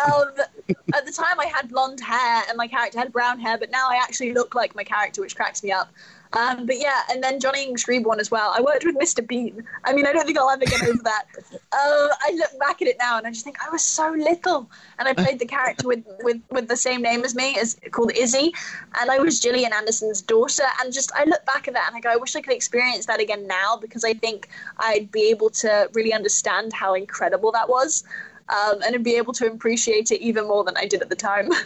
[0.06, 3.72] Um, at the time, I had blonde hair and my character had brown hair, but
[3.72, 5.90] now I actually look like my character, which cracks me up.
[6.34, 8.54] Um, but yeah, and then Johnny English Reborn as well.
[8.56, 9.26] I worked with Mr.
[9.26, 9.64] Bean.
[9.86, 11.26] I mean, I don't think I'll ever get over that.
[11.54, 14.70] Uh, I look back at it now and I just think I was so little,
[15.00, 18.12] and I played the character with with with the same name as me, as called
[18.16, 18.54] Izzy,
[19.00, 20.64] and I was Gillian Anderson's daughter.
[20.82, 23.06] And just I look back at that and I go, I wish I could experience
[23.06, 27.70] that again now because I think I'd be able to really understand how incredible that
[27.70, 28.04] was.
[28.50, 31.16] Um, and I'd be able to appreciate it even more than I did at the
[31.16, 31.52] time.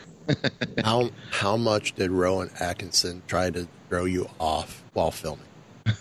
[0.86, 5.46] How how much did Rowan Atkinson try to throw you off while filming?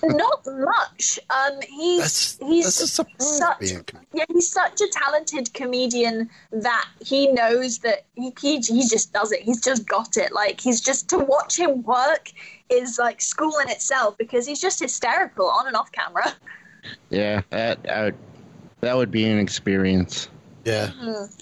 [0.04, 1.18] Not much.
[1.30, 3.38] Um, he's That's he's that's a surprise.
[3.38, 8.58] such being a yeah he's such a talented comedian that he knows that he, he
[8.58, 9.40] he just does it.
[9.40, 10.32] He's just got it.
[10.32, 12.30] Like he's just to watch him work
[12.68, 16.32] is like school in itself because he's just hysterical on and off camera.
[17.08, 18.14] Yeah, that that,
[18.82, 20.28] that would be an experience.
[20.64, 20.92] yeah.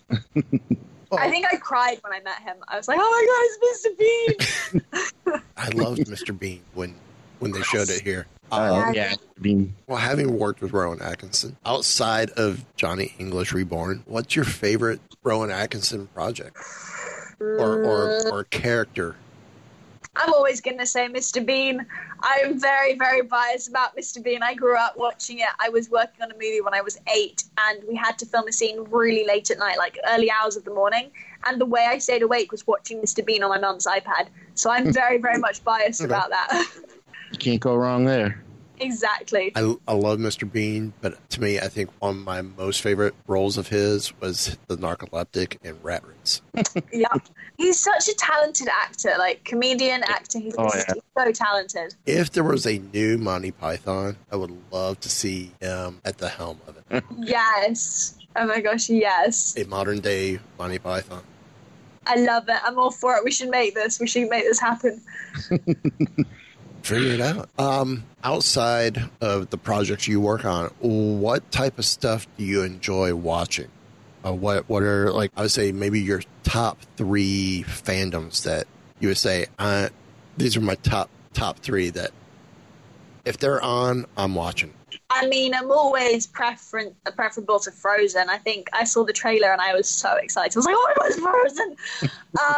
[1.12, 2.57] I think I cried when I met him.
[2.68, 5.33] I was like, "Oh my god, it's Mr.
[5.33, 6.38] Bean!" I loved Mr.
[6.38, 6.94] Bean when
[7.38, 8.27] when they showed it here.
[8.51, 14.03] Um, yeah, I mean, Well, having worked with Rowan Atkinson outside of Johnny English Reborn,
[14.07, 16.57] what's your favorite Rowan Atkinson project
[17.40, 19.16] or or, or character?
[20.18, 21.44] I'm always going to say Mr.
[21.44, 21.87] Bean.
[22.22, 24.22] I'm very, very biased about Mr.
[24.22, 24.42] Bean.
[24.42, 25.48] I grew up watching it.
[25.61, 28.48] I was working on a movie when I was eight, and we had to film
[28.48, 31.11] a scene really late at night, like early hours of the morning.
[31.46, 33.24] And the way I stayed awake was watching Mr.
[33.24, 34.28] Bean on my mum's iPad.
[34.54, 36.68] So I'm very, very much biased about that.
[37.33, 38.42] you can't go wrong there.
[38.81, 39.53] Exactly.
[39.55, 40.51] I, I love Mr.
[40.51, 44.57] Bean, but to me, I think one of my most favorite roles of his was
[44.67, 46.43] the narcoleptic in Rat Race.
[46.93, 47.07] Yeah.
[47.57, 50.38] He's such a talented actor, like comedian, actor.
[50.38, 50.95] He's, Oh, he's yeah.
[51.25, 51.95] so talented.
[52.07, 56.29] If there was a new Monty Python, I would love to see him at the
[56.29, 57.05] helm of it.
[57.19, 58.14] Yes.
[58.37, 59.55] Oh my gosh, yes.
[59.59, 61.23] A modern day Monty Python.
[62.07, 62.57] I love it.
[62.64, 63.25] I'm all for it.
[63.25, 64.01] We should make this.
[64.01, 65.03] We should make this happen.
[66.88, 67.51] Figure it out.
[67.59, 73.14] Um, outside of the projects you work on, what type of stuff do you enjoy
[73.14, 73.68] watching?
[74.24, 78.66] Uh, what what are like I would say maybe your top three fandoms that
[79.01, 79.90] you would say uh,
[80.38, 82.11] these are my top top three that
[83.27, 84.72] if they're on, I'm watching.
[85.11, 88.31] I mean, I'm always preferent, preferable to Frozen.
[88.31, 90.57] I think I saw the trailer and I was so excited.
[90.57, 91.77] I was like, oh my god, it's Frozen!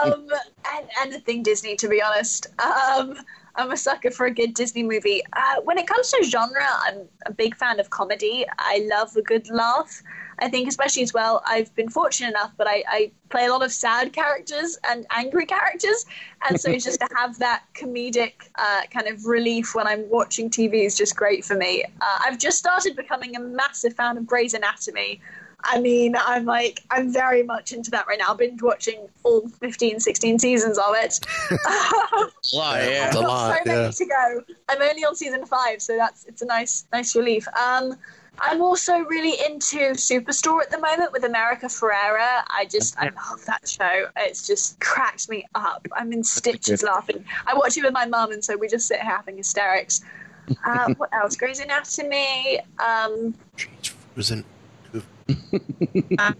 [0.04, 0.28] um,
[0.76, 2.46] and anything Disney, to be honest.
[2.60, 3.16] Um,
[3.54, 5.22] I'm a sucker for a good Disney movie.
[5.32, 8.44] Uh, when it comes to genre, I'm a big fan of comedy.
[8.58, 10.02] I love a good laugh.
[10.38, 13.62] I think, especially as well, I've been fortunate enough, but I, I play a lot
[13.62, 16.06] of sad characters and angry characters.
[16.48, 20.86] And so just to have that comedic uh, kind of relief when I'm watching TV
[20.86, 21.84] is just great for me.
[22.00, 25.20] Uh, I've just started becoming a massive fan of Grey's Anatomy.
[25.64, 28.30] I mean, I'm like, I'm very much into that right now.
[28.30, 31.20] I've been watching all 15, 16 seasons of it.
[32.52, 33.06] yeah.
[33.06, 33.90] It's a I've got lot, so many yeah.
[33.90, 34.54] to go.
[34.68, 37.46] I'm only on season five, so that's it's a nice nice relief.
[37.48, 37.96] Um,
[38.38, 42.42] I'm also really into Superstore at the moment with America Ferrera.
[42.48, 44.06] I just I love that show.
[44.16, 45.86] It's just cracks me up.
[45.92, 47.24] I'm in stitches laughing.
[47.46, 50.02] I watch it with my mum, and so we just sit here having hysterics.
[50.64, 51.36] Uh, what else?
[51.36, 52.60] Grey's Anatomy.
[52.78, 54.32] Um, She's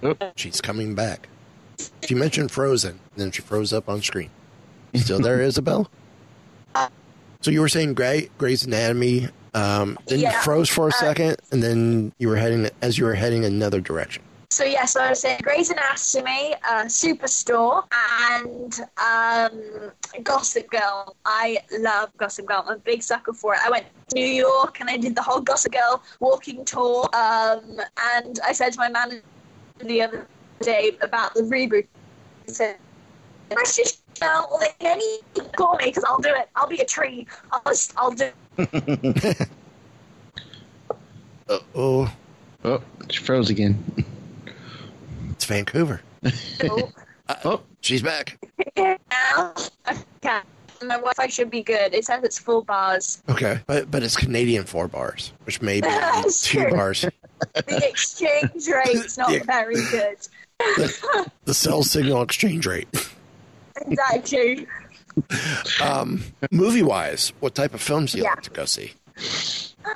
[0.00, 0.32] frozen.
[0.36, 1.28] She's coming back.
[2.06, 4.30] She mentioned Frozen, then she froze up on screen.
[4.94, 5.90] Still there, Isabel?
[7.40, 11.36] So you were saying Grey, Grey's Anatomy, um, then you froze for a uh, second,
[11.52, 14.22] and then you were heading as you were heading another direction.
[14.54, 17.82] So yeah, so I was saying Grey's Anatomy, uh, Superstore,
[18.30, 19.90] and um,
[20.22, 21.16] Gossip Girl.
[21.24, 22.62] I love Gossip Girl.
[22.64, 23.60] I'm a big sucker for it.
[23.66, 27.02] I went to New York and I did the whole Gossip Girl walking tour.
[27.16, 27.80] Um,
[28.14, 29.24] and I said to my manager
[29.78, 30.28] the other
[30.60, 31.88] day about the reboot.
[32.48, 32.76] I said,
[33.48, 35.18] British girl, like, any
[35.56, 36.48] call me because I'll do it.
[36.54, 37.26] I'll be a tree.
[37.50, 38.30] I'll, just, I'll do
[41.46, 42.10] Uh, oh,
[42.64, 42.80] Oh,
[43.10, 43.82] she froze again.
[45.34, 46.00] it's Vancouver.
[46.62, 46.90] Oh,
[47.44, 48.38] Oh, She's back.
[48.78, 48.96] Okay.
[50.82, 51.94] My Wi-Fi should be good.
[51.94, 53.22] It says it's full bars.
[53.30, 55.88] Okay, but but it's Canadian four bars, which may be
[56.42, 56.70] two true.
[56.70, 57.06] bars.
[57.54, 59.42] The exchange rate's not Yeah.
[59.44, 60.16] very good.
[61.46, 62.88] The cell signal exchange rate.
[63.86, 64.66] Exactly.
[65.82, 68.30] Um, movie wise, what type of films do you Yeah.
[68.30, 68.92] like to go see?
[69.86, 69.94] Um,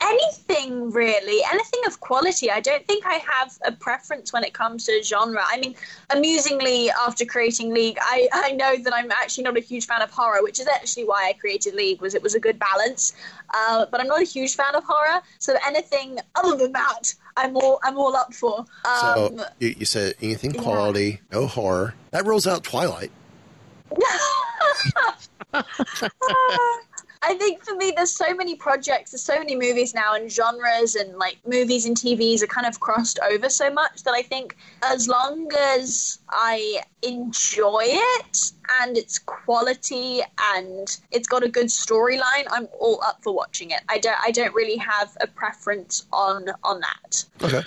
[0.00, 2.50] anything really, anything of quality.
[2.50, 5.42] I don't think I have a preference when it comes to genre.
[5.44, 5.74] I mean,
[6.10, 10.10] amusingly, after creating League, I, I know that I'm actually not a huge fan of
[10.10, 12.00] horror, which is actually why I created League.
[12.00, 13.14] Was it was a good balance,
[13.54, 15.22] uh, but I'm not a huge fan of horror.
[15.38, 18.60] So anything other than that, I'm all I'm all up for.
[18.60, 18.66] Um,
[19.38, 20.62] So you, you said anything yeah.
[20.62, 21.94] quality, no horror.
[22.10, 23.10] That rolls out Twilight.
[27.22, 30.94] I think for me, there's so many projects, there's so many movies now, and genres
[30.94, 34.56] and like movies and TVs are kind of crossed over so much that I think
[34.82, 40.20] as long as I enjoy it and it's quality
[40.54, 43.80] and it's got a good storyline, I'm all up for watching it.
[43.88, 47.24] I don't, I don't really have a preference on on that.
[47.42, 47.62] Okay.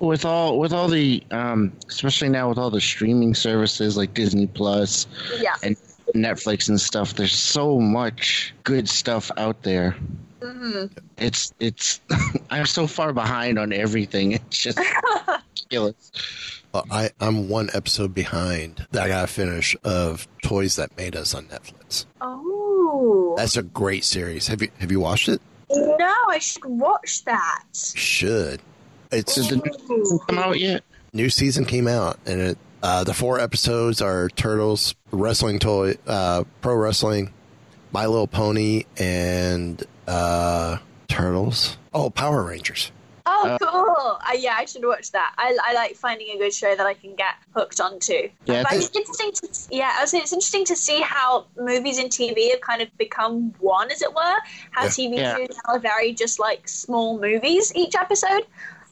[0.00, 4.46] with all with all the um, especially now with all the streaming services like Disney
[4.46, 5.06] Plus
[5.40, 5.54] Yeah.
[5.62, 5.76] and
[6.14, 9.96] Netflix and stuff, there's so much good stuff out there.
[10.42, 10.86] hmm
[11.18, 12.00] It's it's
[12.50, 14.32] I'm so far behind on everything.
[14.46, 16.10] It's just ridiculous.
[16.72, 21.34] Well, I, I'm one episode behind that I gotta finish of Toys That Made Us
[21.34, 22.06] on Netflix.
[22.20, 24.48] Oh That's a great series.
[24.48, 25.40] Have you have you watched it?
[25.70, 27.64] no, I should watch that.
[27.74, 28.60] Should.
[29.10, 30.82] It's Did the new season come out yet?
[31.12, 36.44] new season came out and it uh, the four episodes are turtles wrestling toy uh,
[36.60, 37.32] pro wrestling
[37.92, 40.76] my little pony and uh,
[41.08, 42.92] turtles oh power rangers
[43.26, 44.18] Oh, Uh, cool!
[44.20, 45.32] Uh, yeah, I should watch that.
[45.38, 48.28] I, I like finding a good show that I can get hooked onto.
[48.44, 51.46] Yeah, but I it's interesting to yeah, I was saying it's interesting to see how
[51.58, 54.36] movies and TV have kind of become one, as it were.
[54.72, 54.88] How Yeah.
[54.90, 55.36] TV Yeah.
[55.38, 58.44] shows now are very just like small movies each episode.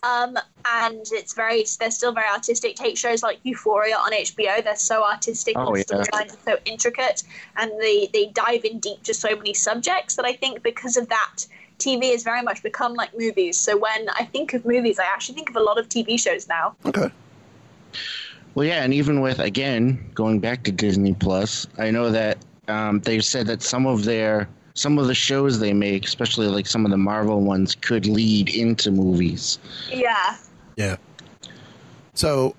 [0.04, 2.74] Um, and it's very they're still very artistic.
[2.74, 5.84] Take shows like Euphoria on HBO; they're so artistic, Oh, the yeah.
[5.84, 7.22] storylines are so intricate,
[7.56, 11.08] and they they dive in deep to so many subjects that I think because of
[11.08, 11.46] that,
[11.78, 13.56] TV has very much become like movies.
[13.58, 16.48] So when I think of movies, I actually think of a lot of TV shows
[16.48, 16.74] now.
[16.84, 17.08] okay
[18.54, 22.38] Well, yeah, and even with again going back to Disney Plus, I know that
[22.68, 26.66] um, they've said that some of their some of the shows they make, especially like
[26.66, 29.58] some of the Marvel ones, could lead into movies.
[29.90, 30.36] Yeah.
[30.76, 30.96] yeah
[32.14, 32.54] so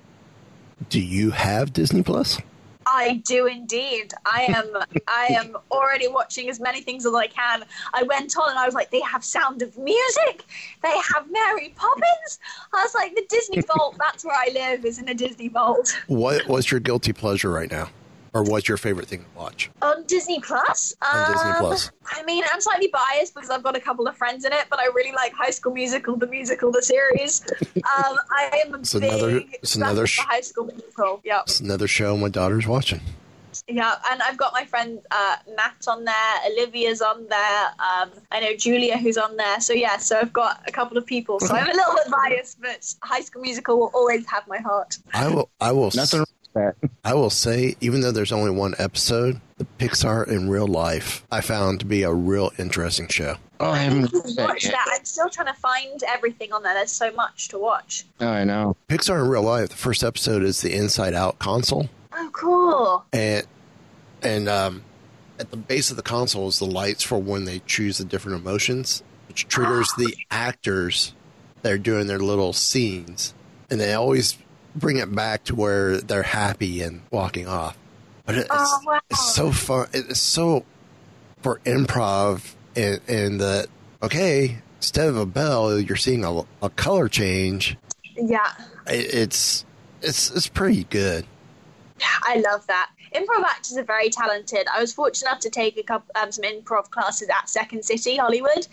[0.90, 2.40] do you have disney plus
[2.86, 4.14] I do indeed.
[4.26, 4.66] I am.
[5.08, 7.64] I am already watching as many things as I can.
[7.94, 10.44] I went on and I was like, they have Sound of Music.
[10.82, 12.40] They have Mary Poppins.
[12.74, 13.96] I was like, the Disney Vault.
[13.98, 14.84] That's where I live.
[14.84, 17.90] Is in a Disney Vault what what's your guilty pleasure right now
[18.34, 20.94] or what's your favorite thing to watch on Disney Plus.
[21.14, 21.92] On Disney Um, Plus.
[22.08, 24.80] I mean, I'm slightly biased because I've got a couple of friends in it, but
[24.80, 27.46] I really like High School Musical, the musical, the series.
[27.76, 31.22] Um, I am a It's big another- it's sucker another for sh- High School Musical.
[31.24, 31.42] Yep.
[31.48, 33.02] it's another show my daughter's watching
[33.68, 38.40] Yeah, and I've got my friend uh, Matt on there, Olivia's on there, um, I
[38.40, 39.60] know Julia who's on there.
[39.60, 41.40] So yeah, so I've got a couple of people.
[41.40, 44.98] So I'm a little bit biased, but High School Musical will always have my heart.
[45.14, 46.76] i will i will Nothing wrong with that.
[47.04, 51.42] I will say, even though there's only one episode, the Pixar in real life I
[51.42, 53.36] found to be a real interesting show.
[53.60, 54.72] Oh, I haven't watched that Watch yet.
[54.74, 54.86] that.
[55.00, 56.74] I'm still trying to find everything on there.
[56.74, 58.06] There's so much to watch.
[58.20, 58.76] Oh, I know.
[58.90, 63.06] Pixar in real life, the first episode is the Inside Out console, Oh, cool.
[63.14, 63.46] and
[64.22, 64.84] and um,
[65.40, 68.40] at the base of the console is the lights for when they choose the different
[68.42, 71.14] emotions, which triggers the actors
[71.62, 73.34] that are doing their little scenes,
[73.70, 74.38] and they always
[74.76, 77.78] bring it back to where they're happy and walking off.
[78.26, 79.00] But it's, Oh, wow.
[79.10, 79.88] it's so fun.
[79.94, 80.66] It's so
[81.42, 83.68] for improv and and the
[84.02, 87.78] okay instead of a bell, you're seeing a, a color change.
[88.16, 88.52] Yeah,
[88.88, 89.66] It, it's
[90.02, 91.26] it's it's pretty good.
[92.24, 92.90] I love that.
[93.14, 94.68] Improv actors are very talented.
[94.74, 98.18] I was fortunate enough to take a couple um, some improv classes at Second City,
[98.18, 98.68] Hollywood,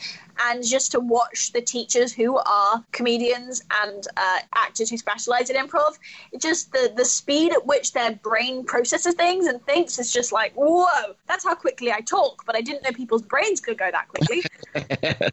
[0.47, 5.57] and just to watch the teachers who are comedians and uh, actors who specialize in
[5.57, 5.99] improv.
[6.39, 10.53] Just the the speed at which their brain processes things and thinks is just like
[10.55, 11.15] whoa.
[11.29, 14.43] That's how quickly I talk, but I didn't know people's brains could go that quickly.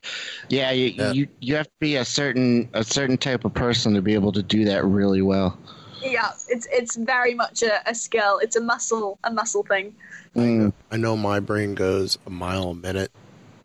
[0.50, 1.12] Yeah, you, Yeah.
[1.12, 4.32] you you have to be a certain a certain type of person to be able
[4.32, 5.58] to do that really well.
[6.02, 8.40] Yeah, it's it's very much a, a skill.
[8.40, 9.96] It's a muscle a muscle thing.
[10.36, 10.74] Mm.
[10.92, 13.12] I know my brain goes a mile a minute,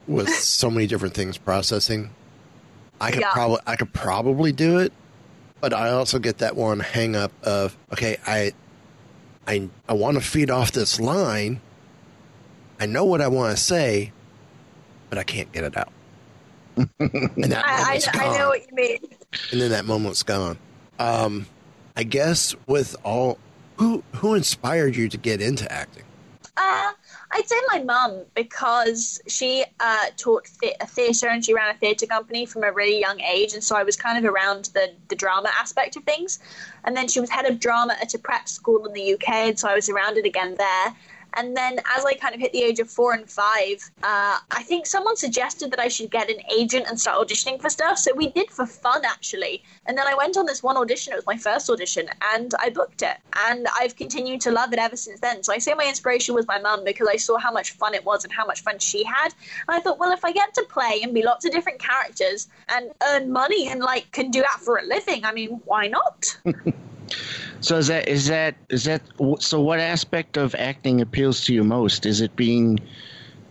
[0.06, 2.10] with so many different things processing.
[3.00, 3.32] I could Yeah.
[3.32, 4.92] probably I could probably do it,
[5.60, 8.52] but I also get that one hang up of okay, I
[9.46, 11.60] I I want to feed off this line.
[12.80, 14.12] I know what I want to say,
[15.08, 15.92] but I can't get it out.
[16.76, 16.88] and
[17.52, 18.98] that I, I, I know what you mean.
[19.52, 20.58] and then that moment's gone.
[20.98, 21.46] Um,
[21.96, 23.38] I guess with all
[23.76, 26.04] who who inspired you to get into acting?
[26.56, 26.92] Uh,
[27.30, 32.06] I'd say my mum because she uh, taught the- theatre and she ran a theatre
[32.06, 35.16] company from a really young age, and so I was kind of around the the
[35.16, 36.38] drama aspect of things.
[36.84, 39.58] And then she was head of drama at a prep school in the UK, and
[39.58, 40.94] so I was around it again there.
[41.34, 44.62] And then as I kind of hit the age of four and five, uh, I
[44.62, 47.98] think someone suggested that I should get an agent and start auditioning for stuff.
[47.98, 49.62] So we did for fun, actually.
[49.86, 51.12] And then I went on this one audition.
[51.12, 53.16] It was my first audition, and I booked it.
[53.48, 55.42] And I've continued to love it ever since then.
[55.42, 58.04] So I say my inspiration was my mum because I saw how much fun it
[58.04, 59.34] was and how much fun she had.
[59.68, 62.48] And I thought, well, if I get to play and be lots of different characters
[62.68, 66.36] and earn money and like can do that for a living, I mean, why not?
[67.60, 69.02] So is that is that is that
[69.38, 69.60] so?
[69.60, 72.06] What aspect of acting appeals to you most?
[72.06, 72.80] Is it being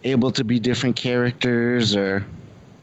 [0.04, 2.26] able to be different characters, or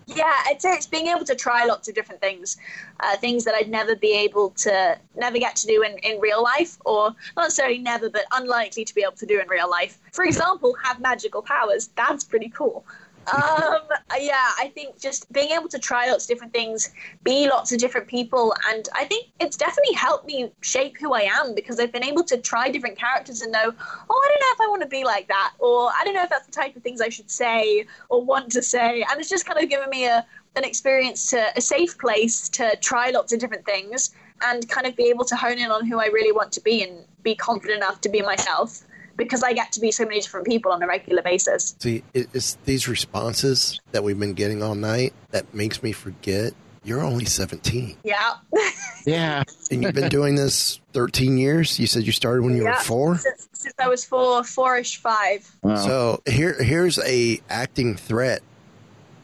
[0.06, 2.56] Yeah, say it's being able to try lots of different things,
[3.00, 6.42] uh, things that I'd never be able to, never get to do in, in real
[6.42, 9.98] life, or not necessarily never, but unlikely to be able to do in real life.
[10.12, 11.88] For example, have magical powers.
[11.96, 12.84] That's pretty cool.
[13.32, 13.80] Um,
[14.18, 16.90] yeah, I think just being able to try lots of different things,
[17.24, 21.22] be lots of different people, and I think it's definitely helped me shape who I
[21.22, 24.52] am because I've been able to try different characters and know, oh, I don't know
[24.52, 26.76] if I want to be like that, or I don't know if that's the type
[26.76, 29.90] of things I should say or want to say, and it's just kind of given
[29.90, 30.26] me a
[30.56, 34.10] an experience to a safe place to try lots of different things
[34.42, 36.82] and kind of be able to hone in on who I really want to be
[36.82, 38.82] and be confident enough to be myself
[39.18, 41.76] because I get to be so many different people on a regular basis.
[41.78, 46.54] See, it's these responses that we've been getting all night that makes me forget
[46.84, 48.34] you're only 17 Yeah.
[49.04, 49.42] yeah?
[49.70, 51.78] and you've been doing this 13 years.
[51.78, 52.78] You said you started when you Yeah.
[52.78, 53.18] were four.
[53.18, 55.54] Since, since I was four, four-ish, five.
[55.62, 55.76] Wow.
[55.76, 58.40] So here, here's a acting threat.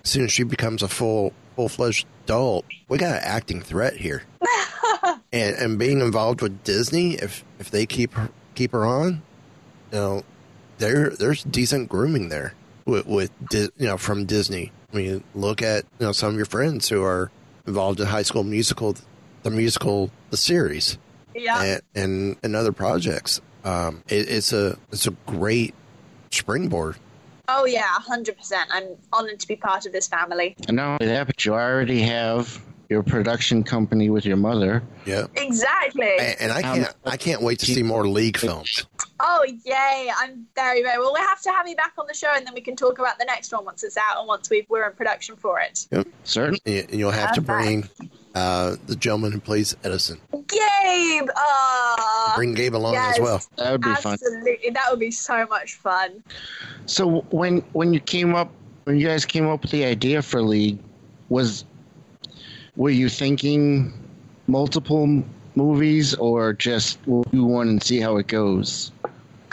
[0.02, 3.96] As soon as she becomes a full, full fledged adult, we got an acting threat
[3.96, 4.24] here.
[5.32, 9.22] and and being involved with Disney, if if they keep her keep her on,
[9.94, 10.22] you know,
[10.78, 14.72] there there's decent grooming there with with you know from Disney.
[14.92, 17.30] I mean, look at you know some of your friends who are
[17.66, 18.96] involved in High School Musical,
[19.44, 20.98] the musical, the series
[21.34, 21.62] Yeah.
[21.62, 23.40] and, and and other projects.
[23.64, 25.74] Um, it, it's a it's a great
[26.32, 26.96] springboard.
[27.48, 28.68] Oh yeah, hundred percent.
[28.72, 30.56] I'm honored to be part of this family.
[30.66, 34.82] And not only that, but you already have your production company with your mother.
[35.06, 36.16] Yeah, Exactly.
[36.18, 38.86] and, and I can't I can't wait to see more league films.
[39.20, 40.10] Oh yay!
[40.18, 41.12] I'm very very well.
[41.14, 43.18] We have to have you back on the show, and then we can talk about
[43.18, 45.86] the next one once it's out and once we we're in production for it.
[45.90, 46.80] Yep, certainly.
[46.80, 47.88] And and you'll have to bring
[48.34, 50.18] uh, the gentleman who plays Edison.
[50.32, 51.28] Gabe,
[52.34, 53.14] Bring Gabe along yes.
[53.14, 53.42] as well.
[53.56, 54.14] That would be fun.
[54.14, 54.70] absolutely.
[54.70, 56.22] That would be so much fun.
[56.86, 58.50] So when when you came up
[58.84, 60.78] when you guys came up with the idea for League,
[61.28, 61.64] was
[62.76, 63.92] were you thinking
[64.48, 65.22] multiple
[65.54, 68.90] movies or just we'll do one and see how it goes?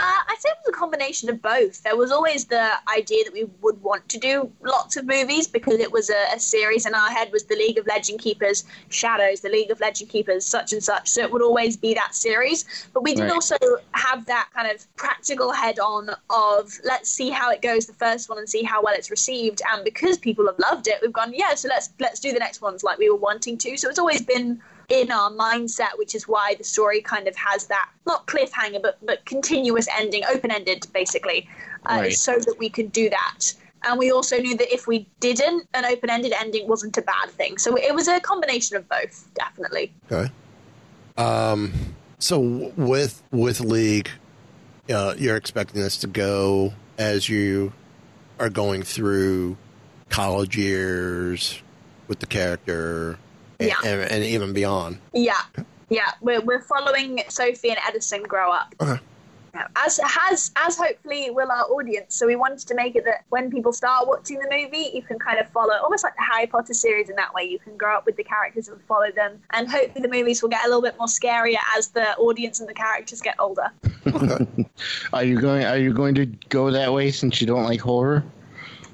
[0.02, 1.84] Uh, I'd say it was a combination of both.
[1.84, 5.80] There was always the idea that we would want to do lots of movies because
[5.80, 9.42] it was a, a series in our head was the League of Legend Keepers, Shadows,
[9.42, 11.08] the League of Legend Keepers, such and such.
[11.10, 12.66] So it would always be that series.
[12.94, 13.32] But we did Right.
[13.32, 13.58] also
[13.92, 18.28] have that kind of practical head on of let's see how it goes the first
[18.28, 19.62] one and see how well it's received.
[19.72, 22.62] And because people have loved it, we've gone, yeah, so let's let's do the next
[22.62, 23.78] ones like we were wanting to.
[23.78, 24.60] So it's always been
[24.92, 28.98] in our mindset, which is why the story kind of has that not cliffhanger, but
[29.06, 31.48] but continuous ending, open ended, basically,
[31.86, 32.14] uh, Right.
[32.14, 33.54] so that we could do that.
[33.84, 37.30] And we also knew that if we didn't, an open ended ending wasn't a bad
[37.32, 37.58] thing.
[37.58, 39.94] So it was a combination of both, definitely.
[40.12, 40.32] Okay.
[41.18, 41.74] Um.
[42.20, 42.40] So
[42.76, 44.12] with with League,
[44.94, 47.74] uh, you're expecting this to go as you
[48.40, 49.56] are going through
[50.10, 51.62] college years
[52.08, 53.18] with the character, and,
[53.68, 53.76] Yeah.
[53.86, 55.00] and, and even beyond.
[55.14, 55.42] Yeah,
[55.90, 58.74] yeah, we're we're following Sophie and Edison grow up.
[58.80, 59.00] Okay.
[59.54, 62.16] Yeah, As has as hopefully will our audience.
[62.16, 65.20] So we wanted to make it that when people start watching the movie, you can
[65.20, 67.44] kind of follow almost like the Harry Potter series in that way.
[67.44, 70.50] You can grow up with the characters and follow them, and hopefully the movies will
[70.50, 73.70] get a little bit more scarier as the audience and the characters get older.
[75.14, 78.24] Are you going are you going to go that way since you don't like horror?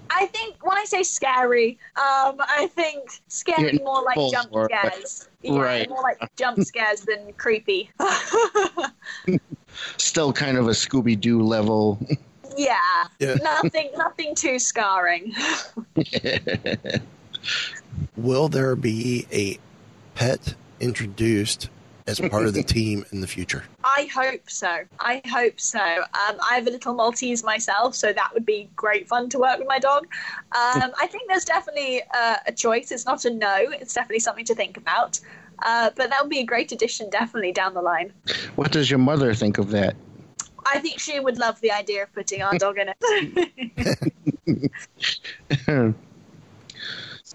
[0.10, 4.66] I think when I say scary, um, I think scary You're more like jump for
[4.66, 4.72] it.
[4.72, 5.30] scares.
[5.42, 5.90] Yeah, Right.
[5.90, 7.90] more like jump scares than creepy.
[9.98, 12.00] Still kind of a Scooby Doo level.
[12.58, 12.78] Yeah,
[13.20, 13.36] Yeah.
[13.44, 15.34] nothing, nothing too scarring.
[18.16, 19.60] Will there be a
[20.16, 21.70] pet introduced
[22.08, 23.64] as part of the team in the future?
[23.84, 24.80] I hope so.
[25.00, 25.80] I hope so.
[25.80, 29.60] Um, I have a little Maltese myself, so that would be great fun to work
[29.60, 30.08] with my dog.
[30.52, 32.92] Um, I think there's definitely uh, a choice.
[32.92, 33.56] It's not a no.
[33.58, 35.20] It's definitely something to think about.
[35.64, 38.14] Uh, but that would be a great addition, definitely down the line.
[38.56, 39.96] What does your mother think of that?
[40.66, 42.94] I think she would love the idea of putting our dog in
[44.46, 44.72] it.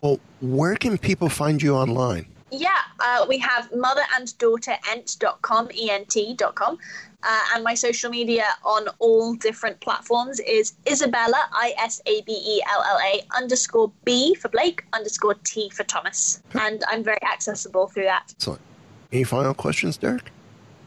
[0.03, 2.27] Well, where can people find you online?
[2.53, 6.79] Yeah, uh, we have mother and daughter ent.com, E-N-T.com.
[7.25, 12.33] Uh, and my social media on all different platforms is Isabella, I S A B
[12.33, 16.43] E L L A underscore B for Blake, underscore T for Thomas.
[16.61, 18.35] And I'm very accessible through that.
[18.37, 18.61] Excellent.
[19.13, 20.33] Any final questions, Derek?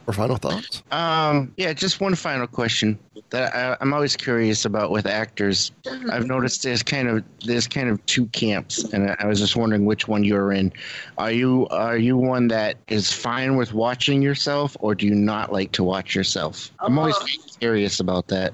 [0.08, 0.84] Or final thoughts?
[0.92, 3.00] Um, yeah, just one final question
[3.32, 5.72] that I, I'm always curious about with actors.
[6.12, 9.56] I've noticed there's kind of there's kind of two camps, and I- I was just
[9.56, 10.72] wondering which one you're in.
[11.18, 15.52] Are you are you one that is fine with watching yourself, or do you not
[15.52, 16.72] like to watch yourself?
[16.80, 17.26] I'm always Oh.
[17.60, 18.54] curious about that.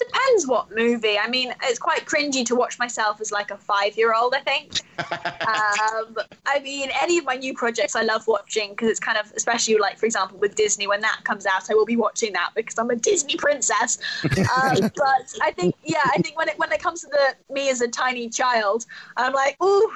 [0.00, 1.18] Depends what movie.
[1.18, 4.40] I mean, it's quite cringy to watch myself as like a five year old, I
[4.40, 4.80] think.
[4.98, 9.30] um, I mean, any of my new projects I love watching because it's kind of,
[9.36, 12.52] especially like, for example, with Disney, when that comes out, I will be watching that
[12.54, 13.98] because I'm a Disney princess.
[14.24, 17.68] um, but I think, yeah, I think when it when it comes to the me
[17.68, 18.86] as a tiny child,
[19.16, 19.90] I'm like, ooh.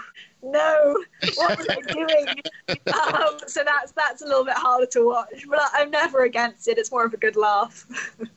[0.47, 1.03] No,
[1.37, 2.27] what was I doing?
[2.69, 6.77] um, so that's that's a little bit harder to watch, but I'm never against it.
[6.77, 7.87] It's more of a good laugh.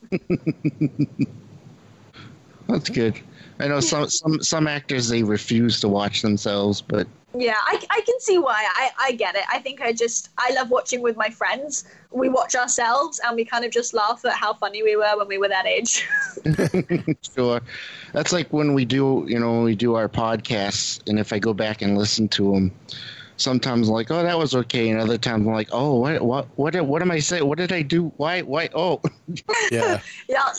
[2.68, 3.20] That's good.
[3.60, 8.02] I know some some some actors they refuse to watch themselves, but Yeah, I, I
[8.02, 8.66] can see why.
[8.76, 9.44] I, I get it.
[9.52, 11.86] I think I just, I love watching with my friends.
[12.10, 15.28] We watch ourselves and we kind of just laugh at how funny we were when
[15.28, 16.08] we were that age.
[17.36, 17.62] sure.
[18.14, 21.40] That's like when we do, you know, when we do our podcasts, and if I
[21.40, 22.72] go back and listen to them,
[23.36, 26.48] sometimes I'm like, oh, that was okay, and other times I'm like, oh, what, what,
[26.56, 27.46] what, what am I saying?
[27.46, 28.12] What did I do?
[28.18, 28.70] Why, why?
[28.74, 29.02] Oh,
[29.72, 30.00] Yeah.
[30.30, 30.54] yeah.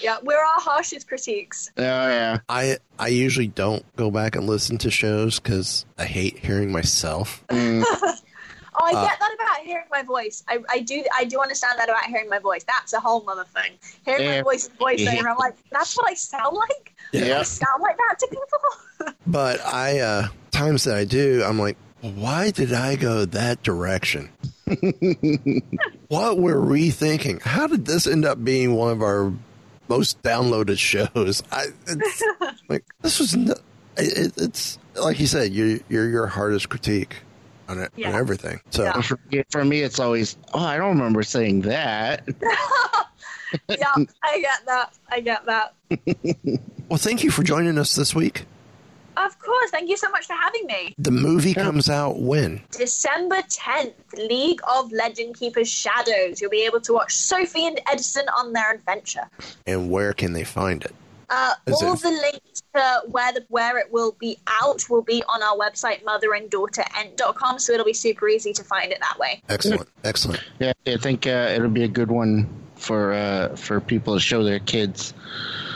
[0.00, 1.70] Yeah, we're our harshest critiques.
[1.76, 2.38] oh yeah.
[2.48, 7.44] I I usually don't go back and listen to shows because I hate hearing myself.
[7.48, 7.84] Mm,
[8.76, 10.42] Oh, I Uh, get that about hearing my voice.
[10.48, 12.64] I, I do I do understand that about hearing my voice.
[12.64, 13.72] That's a whole other thing.
[14.04, 14.42] Hearing my Yeah.
[14.42, 16.92] voice and voiceover, I'm like, that's what I sound like?
[17.12, 17.38] Yeah.
[17.38, 19.14] I sound like that to people?
[19.28, 24.28] But I uh times that I do, I'm like, why did I go that direction?
[26.08, 27.40] what were we thinking?
[27.40, 29.32] How did this end up being one of our
[29.88, 31.42] most downloaded shows?
[31.52, 32.22] I it's,
[32.68, 33.54] like this was no,
[33.96, 37.16] it, it's like you said, you're you're your hardest critique
[37.68, 38.08] on it Yeah.
[38.10, 38.60] on everything.
[38.70, 39.00] So Yeah.
[39.00, 39.18] For,
[39.50, 42.28] for me, it's always, oh, I don't remember saying that.
[43.68, 44.92] yeah, I get that.
[45.10, 45.74] I get that.
[46.88, 48.44] well, thank you for joining us this week.
[49.16, 49.70] Of course.
[49.70, 50.94] Thank you so much for having me.
[50.98, 52.62] The movie comes out when?
[52.70, 56.40] December 10th, League of Legend Keepers Shadows.
[56.40, 59.28] You'll be able to watch Sophie and Edison on their adventure.
[59.66, 60.94] And where can they find it?
[61.30, 65.22] Uh, all it- the links to where the where it will be out will be
[65.28, 69.42] on our website, motheranddaughterent.com, so it'll be super easy to find it that way.
[69.48, 70.42] Excellent, excellent.
[70.58, 74.44] Yeah, I think uh, it'll be a good one for uh, for people to show
[74.44, 75.14] their kids.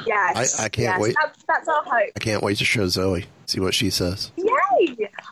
[0.09, 0.59] Yes.
[0.61, 1.15] I- I can't yes, wait.
[1.23, 2.11] That's, that's our hope.
[2.17, 4.33] I can't wait to show Zoe, see what she says.
[4.37, 4.47] Yay!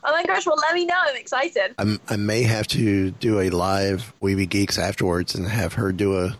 [0.05, 0.95] Oh my gosh, well, let me know.
[0.99, 1.75] I'm excited.
[1.79, 6.19] I'm, I may have to do a live Weeby Geeks afterwards and have her do
[6.19, 6.37] a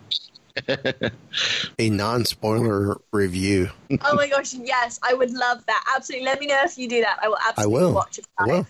[1.79, 3.69] a non spoiler review.
[4.03, 5.85] oh my gosh, yes, I would love that.
[5.95, 6.25] Absolutely.
[6.25, 7.19] Let me know if you do that.
[7.23, 7.93] I will I absolutely will.
[7.95, 8.27] watch it.
[8.39, 8.67] I will.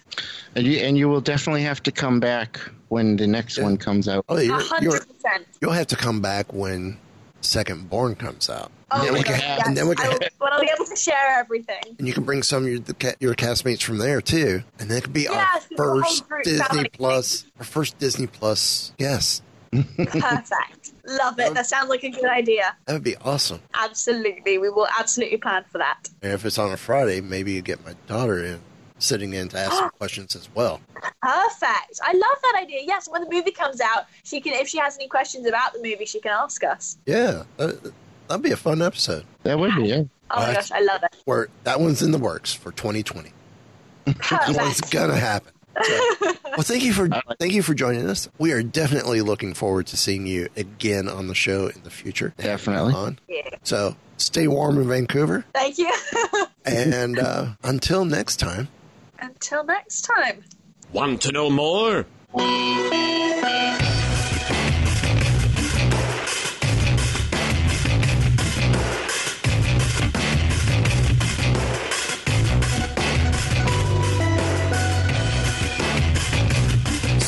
[0.56, 2.58] And you and you will definitely have to come back
[2.88, 4.24] when the next one comes out.
[4.28, 5.46] Oh, you're, you're, hundred percent.
[5.60, 6.98] you'll have to come back when
[7.40, 8.72] Second Born comes out.
[8.91, 9.66] Oh then we can- yes.
[9.66, 11.82] and then we can- I will, but I'll be able to share everything.
[11.99, 15.03] And you can bring some of your, the, your castmates from there too, and that
[15.03, 16.89] could be Yes, our first Disney.
[16.91, 19.43] Plus, our first Disney Plus guest.
[19.72, 20.93] Perfect.
[21.07, 21.55] Love it.
[21.55, 22.76] That sounds like a good idea.
[22.87, 23.61] That would be awesome.
[23.74, 24.59] Absolutely.
[24.59, 26.09] We will absolutely plan for that.
[26.22, 28.61] And if it's on a Friday, maybe you get my daughter in,
[28.99, 30.80] sitting in to ask some questions as well.
[31.22, 32.01] Perfect.
[32.03, 32.80] I love that idea.
[32.84, 35.82] Yes, when the movie comes out, she can if she has any questions about the
[35.82, 36.97] movie, she can ask us.
[37.07, 37.93] Yeah, that,
[38.28, 39.24] that'd be a fun episode.
[39.42, 40.02] That would be, yeah.
[40.30, 40.54] Oh my Right.
[40.56, 41.14] gosh, I love it.
[41.24, 43.32] Where that one's in the works for 2020.
[44.06, 45.52] That one's gonna happen.
[45.82, 46.00] So,
[46.44, 47.08] well, thank you for
[47.38, 48.28] thank you for joining us.
[48.38, 52.32] We are definitely looking forward to seeing you again on the show in the future.
[52.38, 52.94] Definitely.
[52.94, 53.18] On.
[53.28, 53.48] Yeah.
[53.62, 55.92] So stay warm in Vancouver, Thank you.
[56.64, 58.68] and uh, until next time.
[59.18, 60.42] Until next time.
[60.92, 62.06] Want to know more?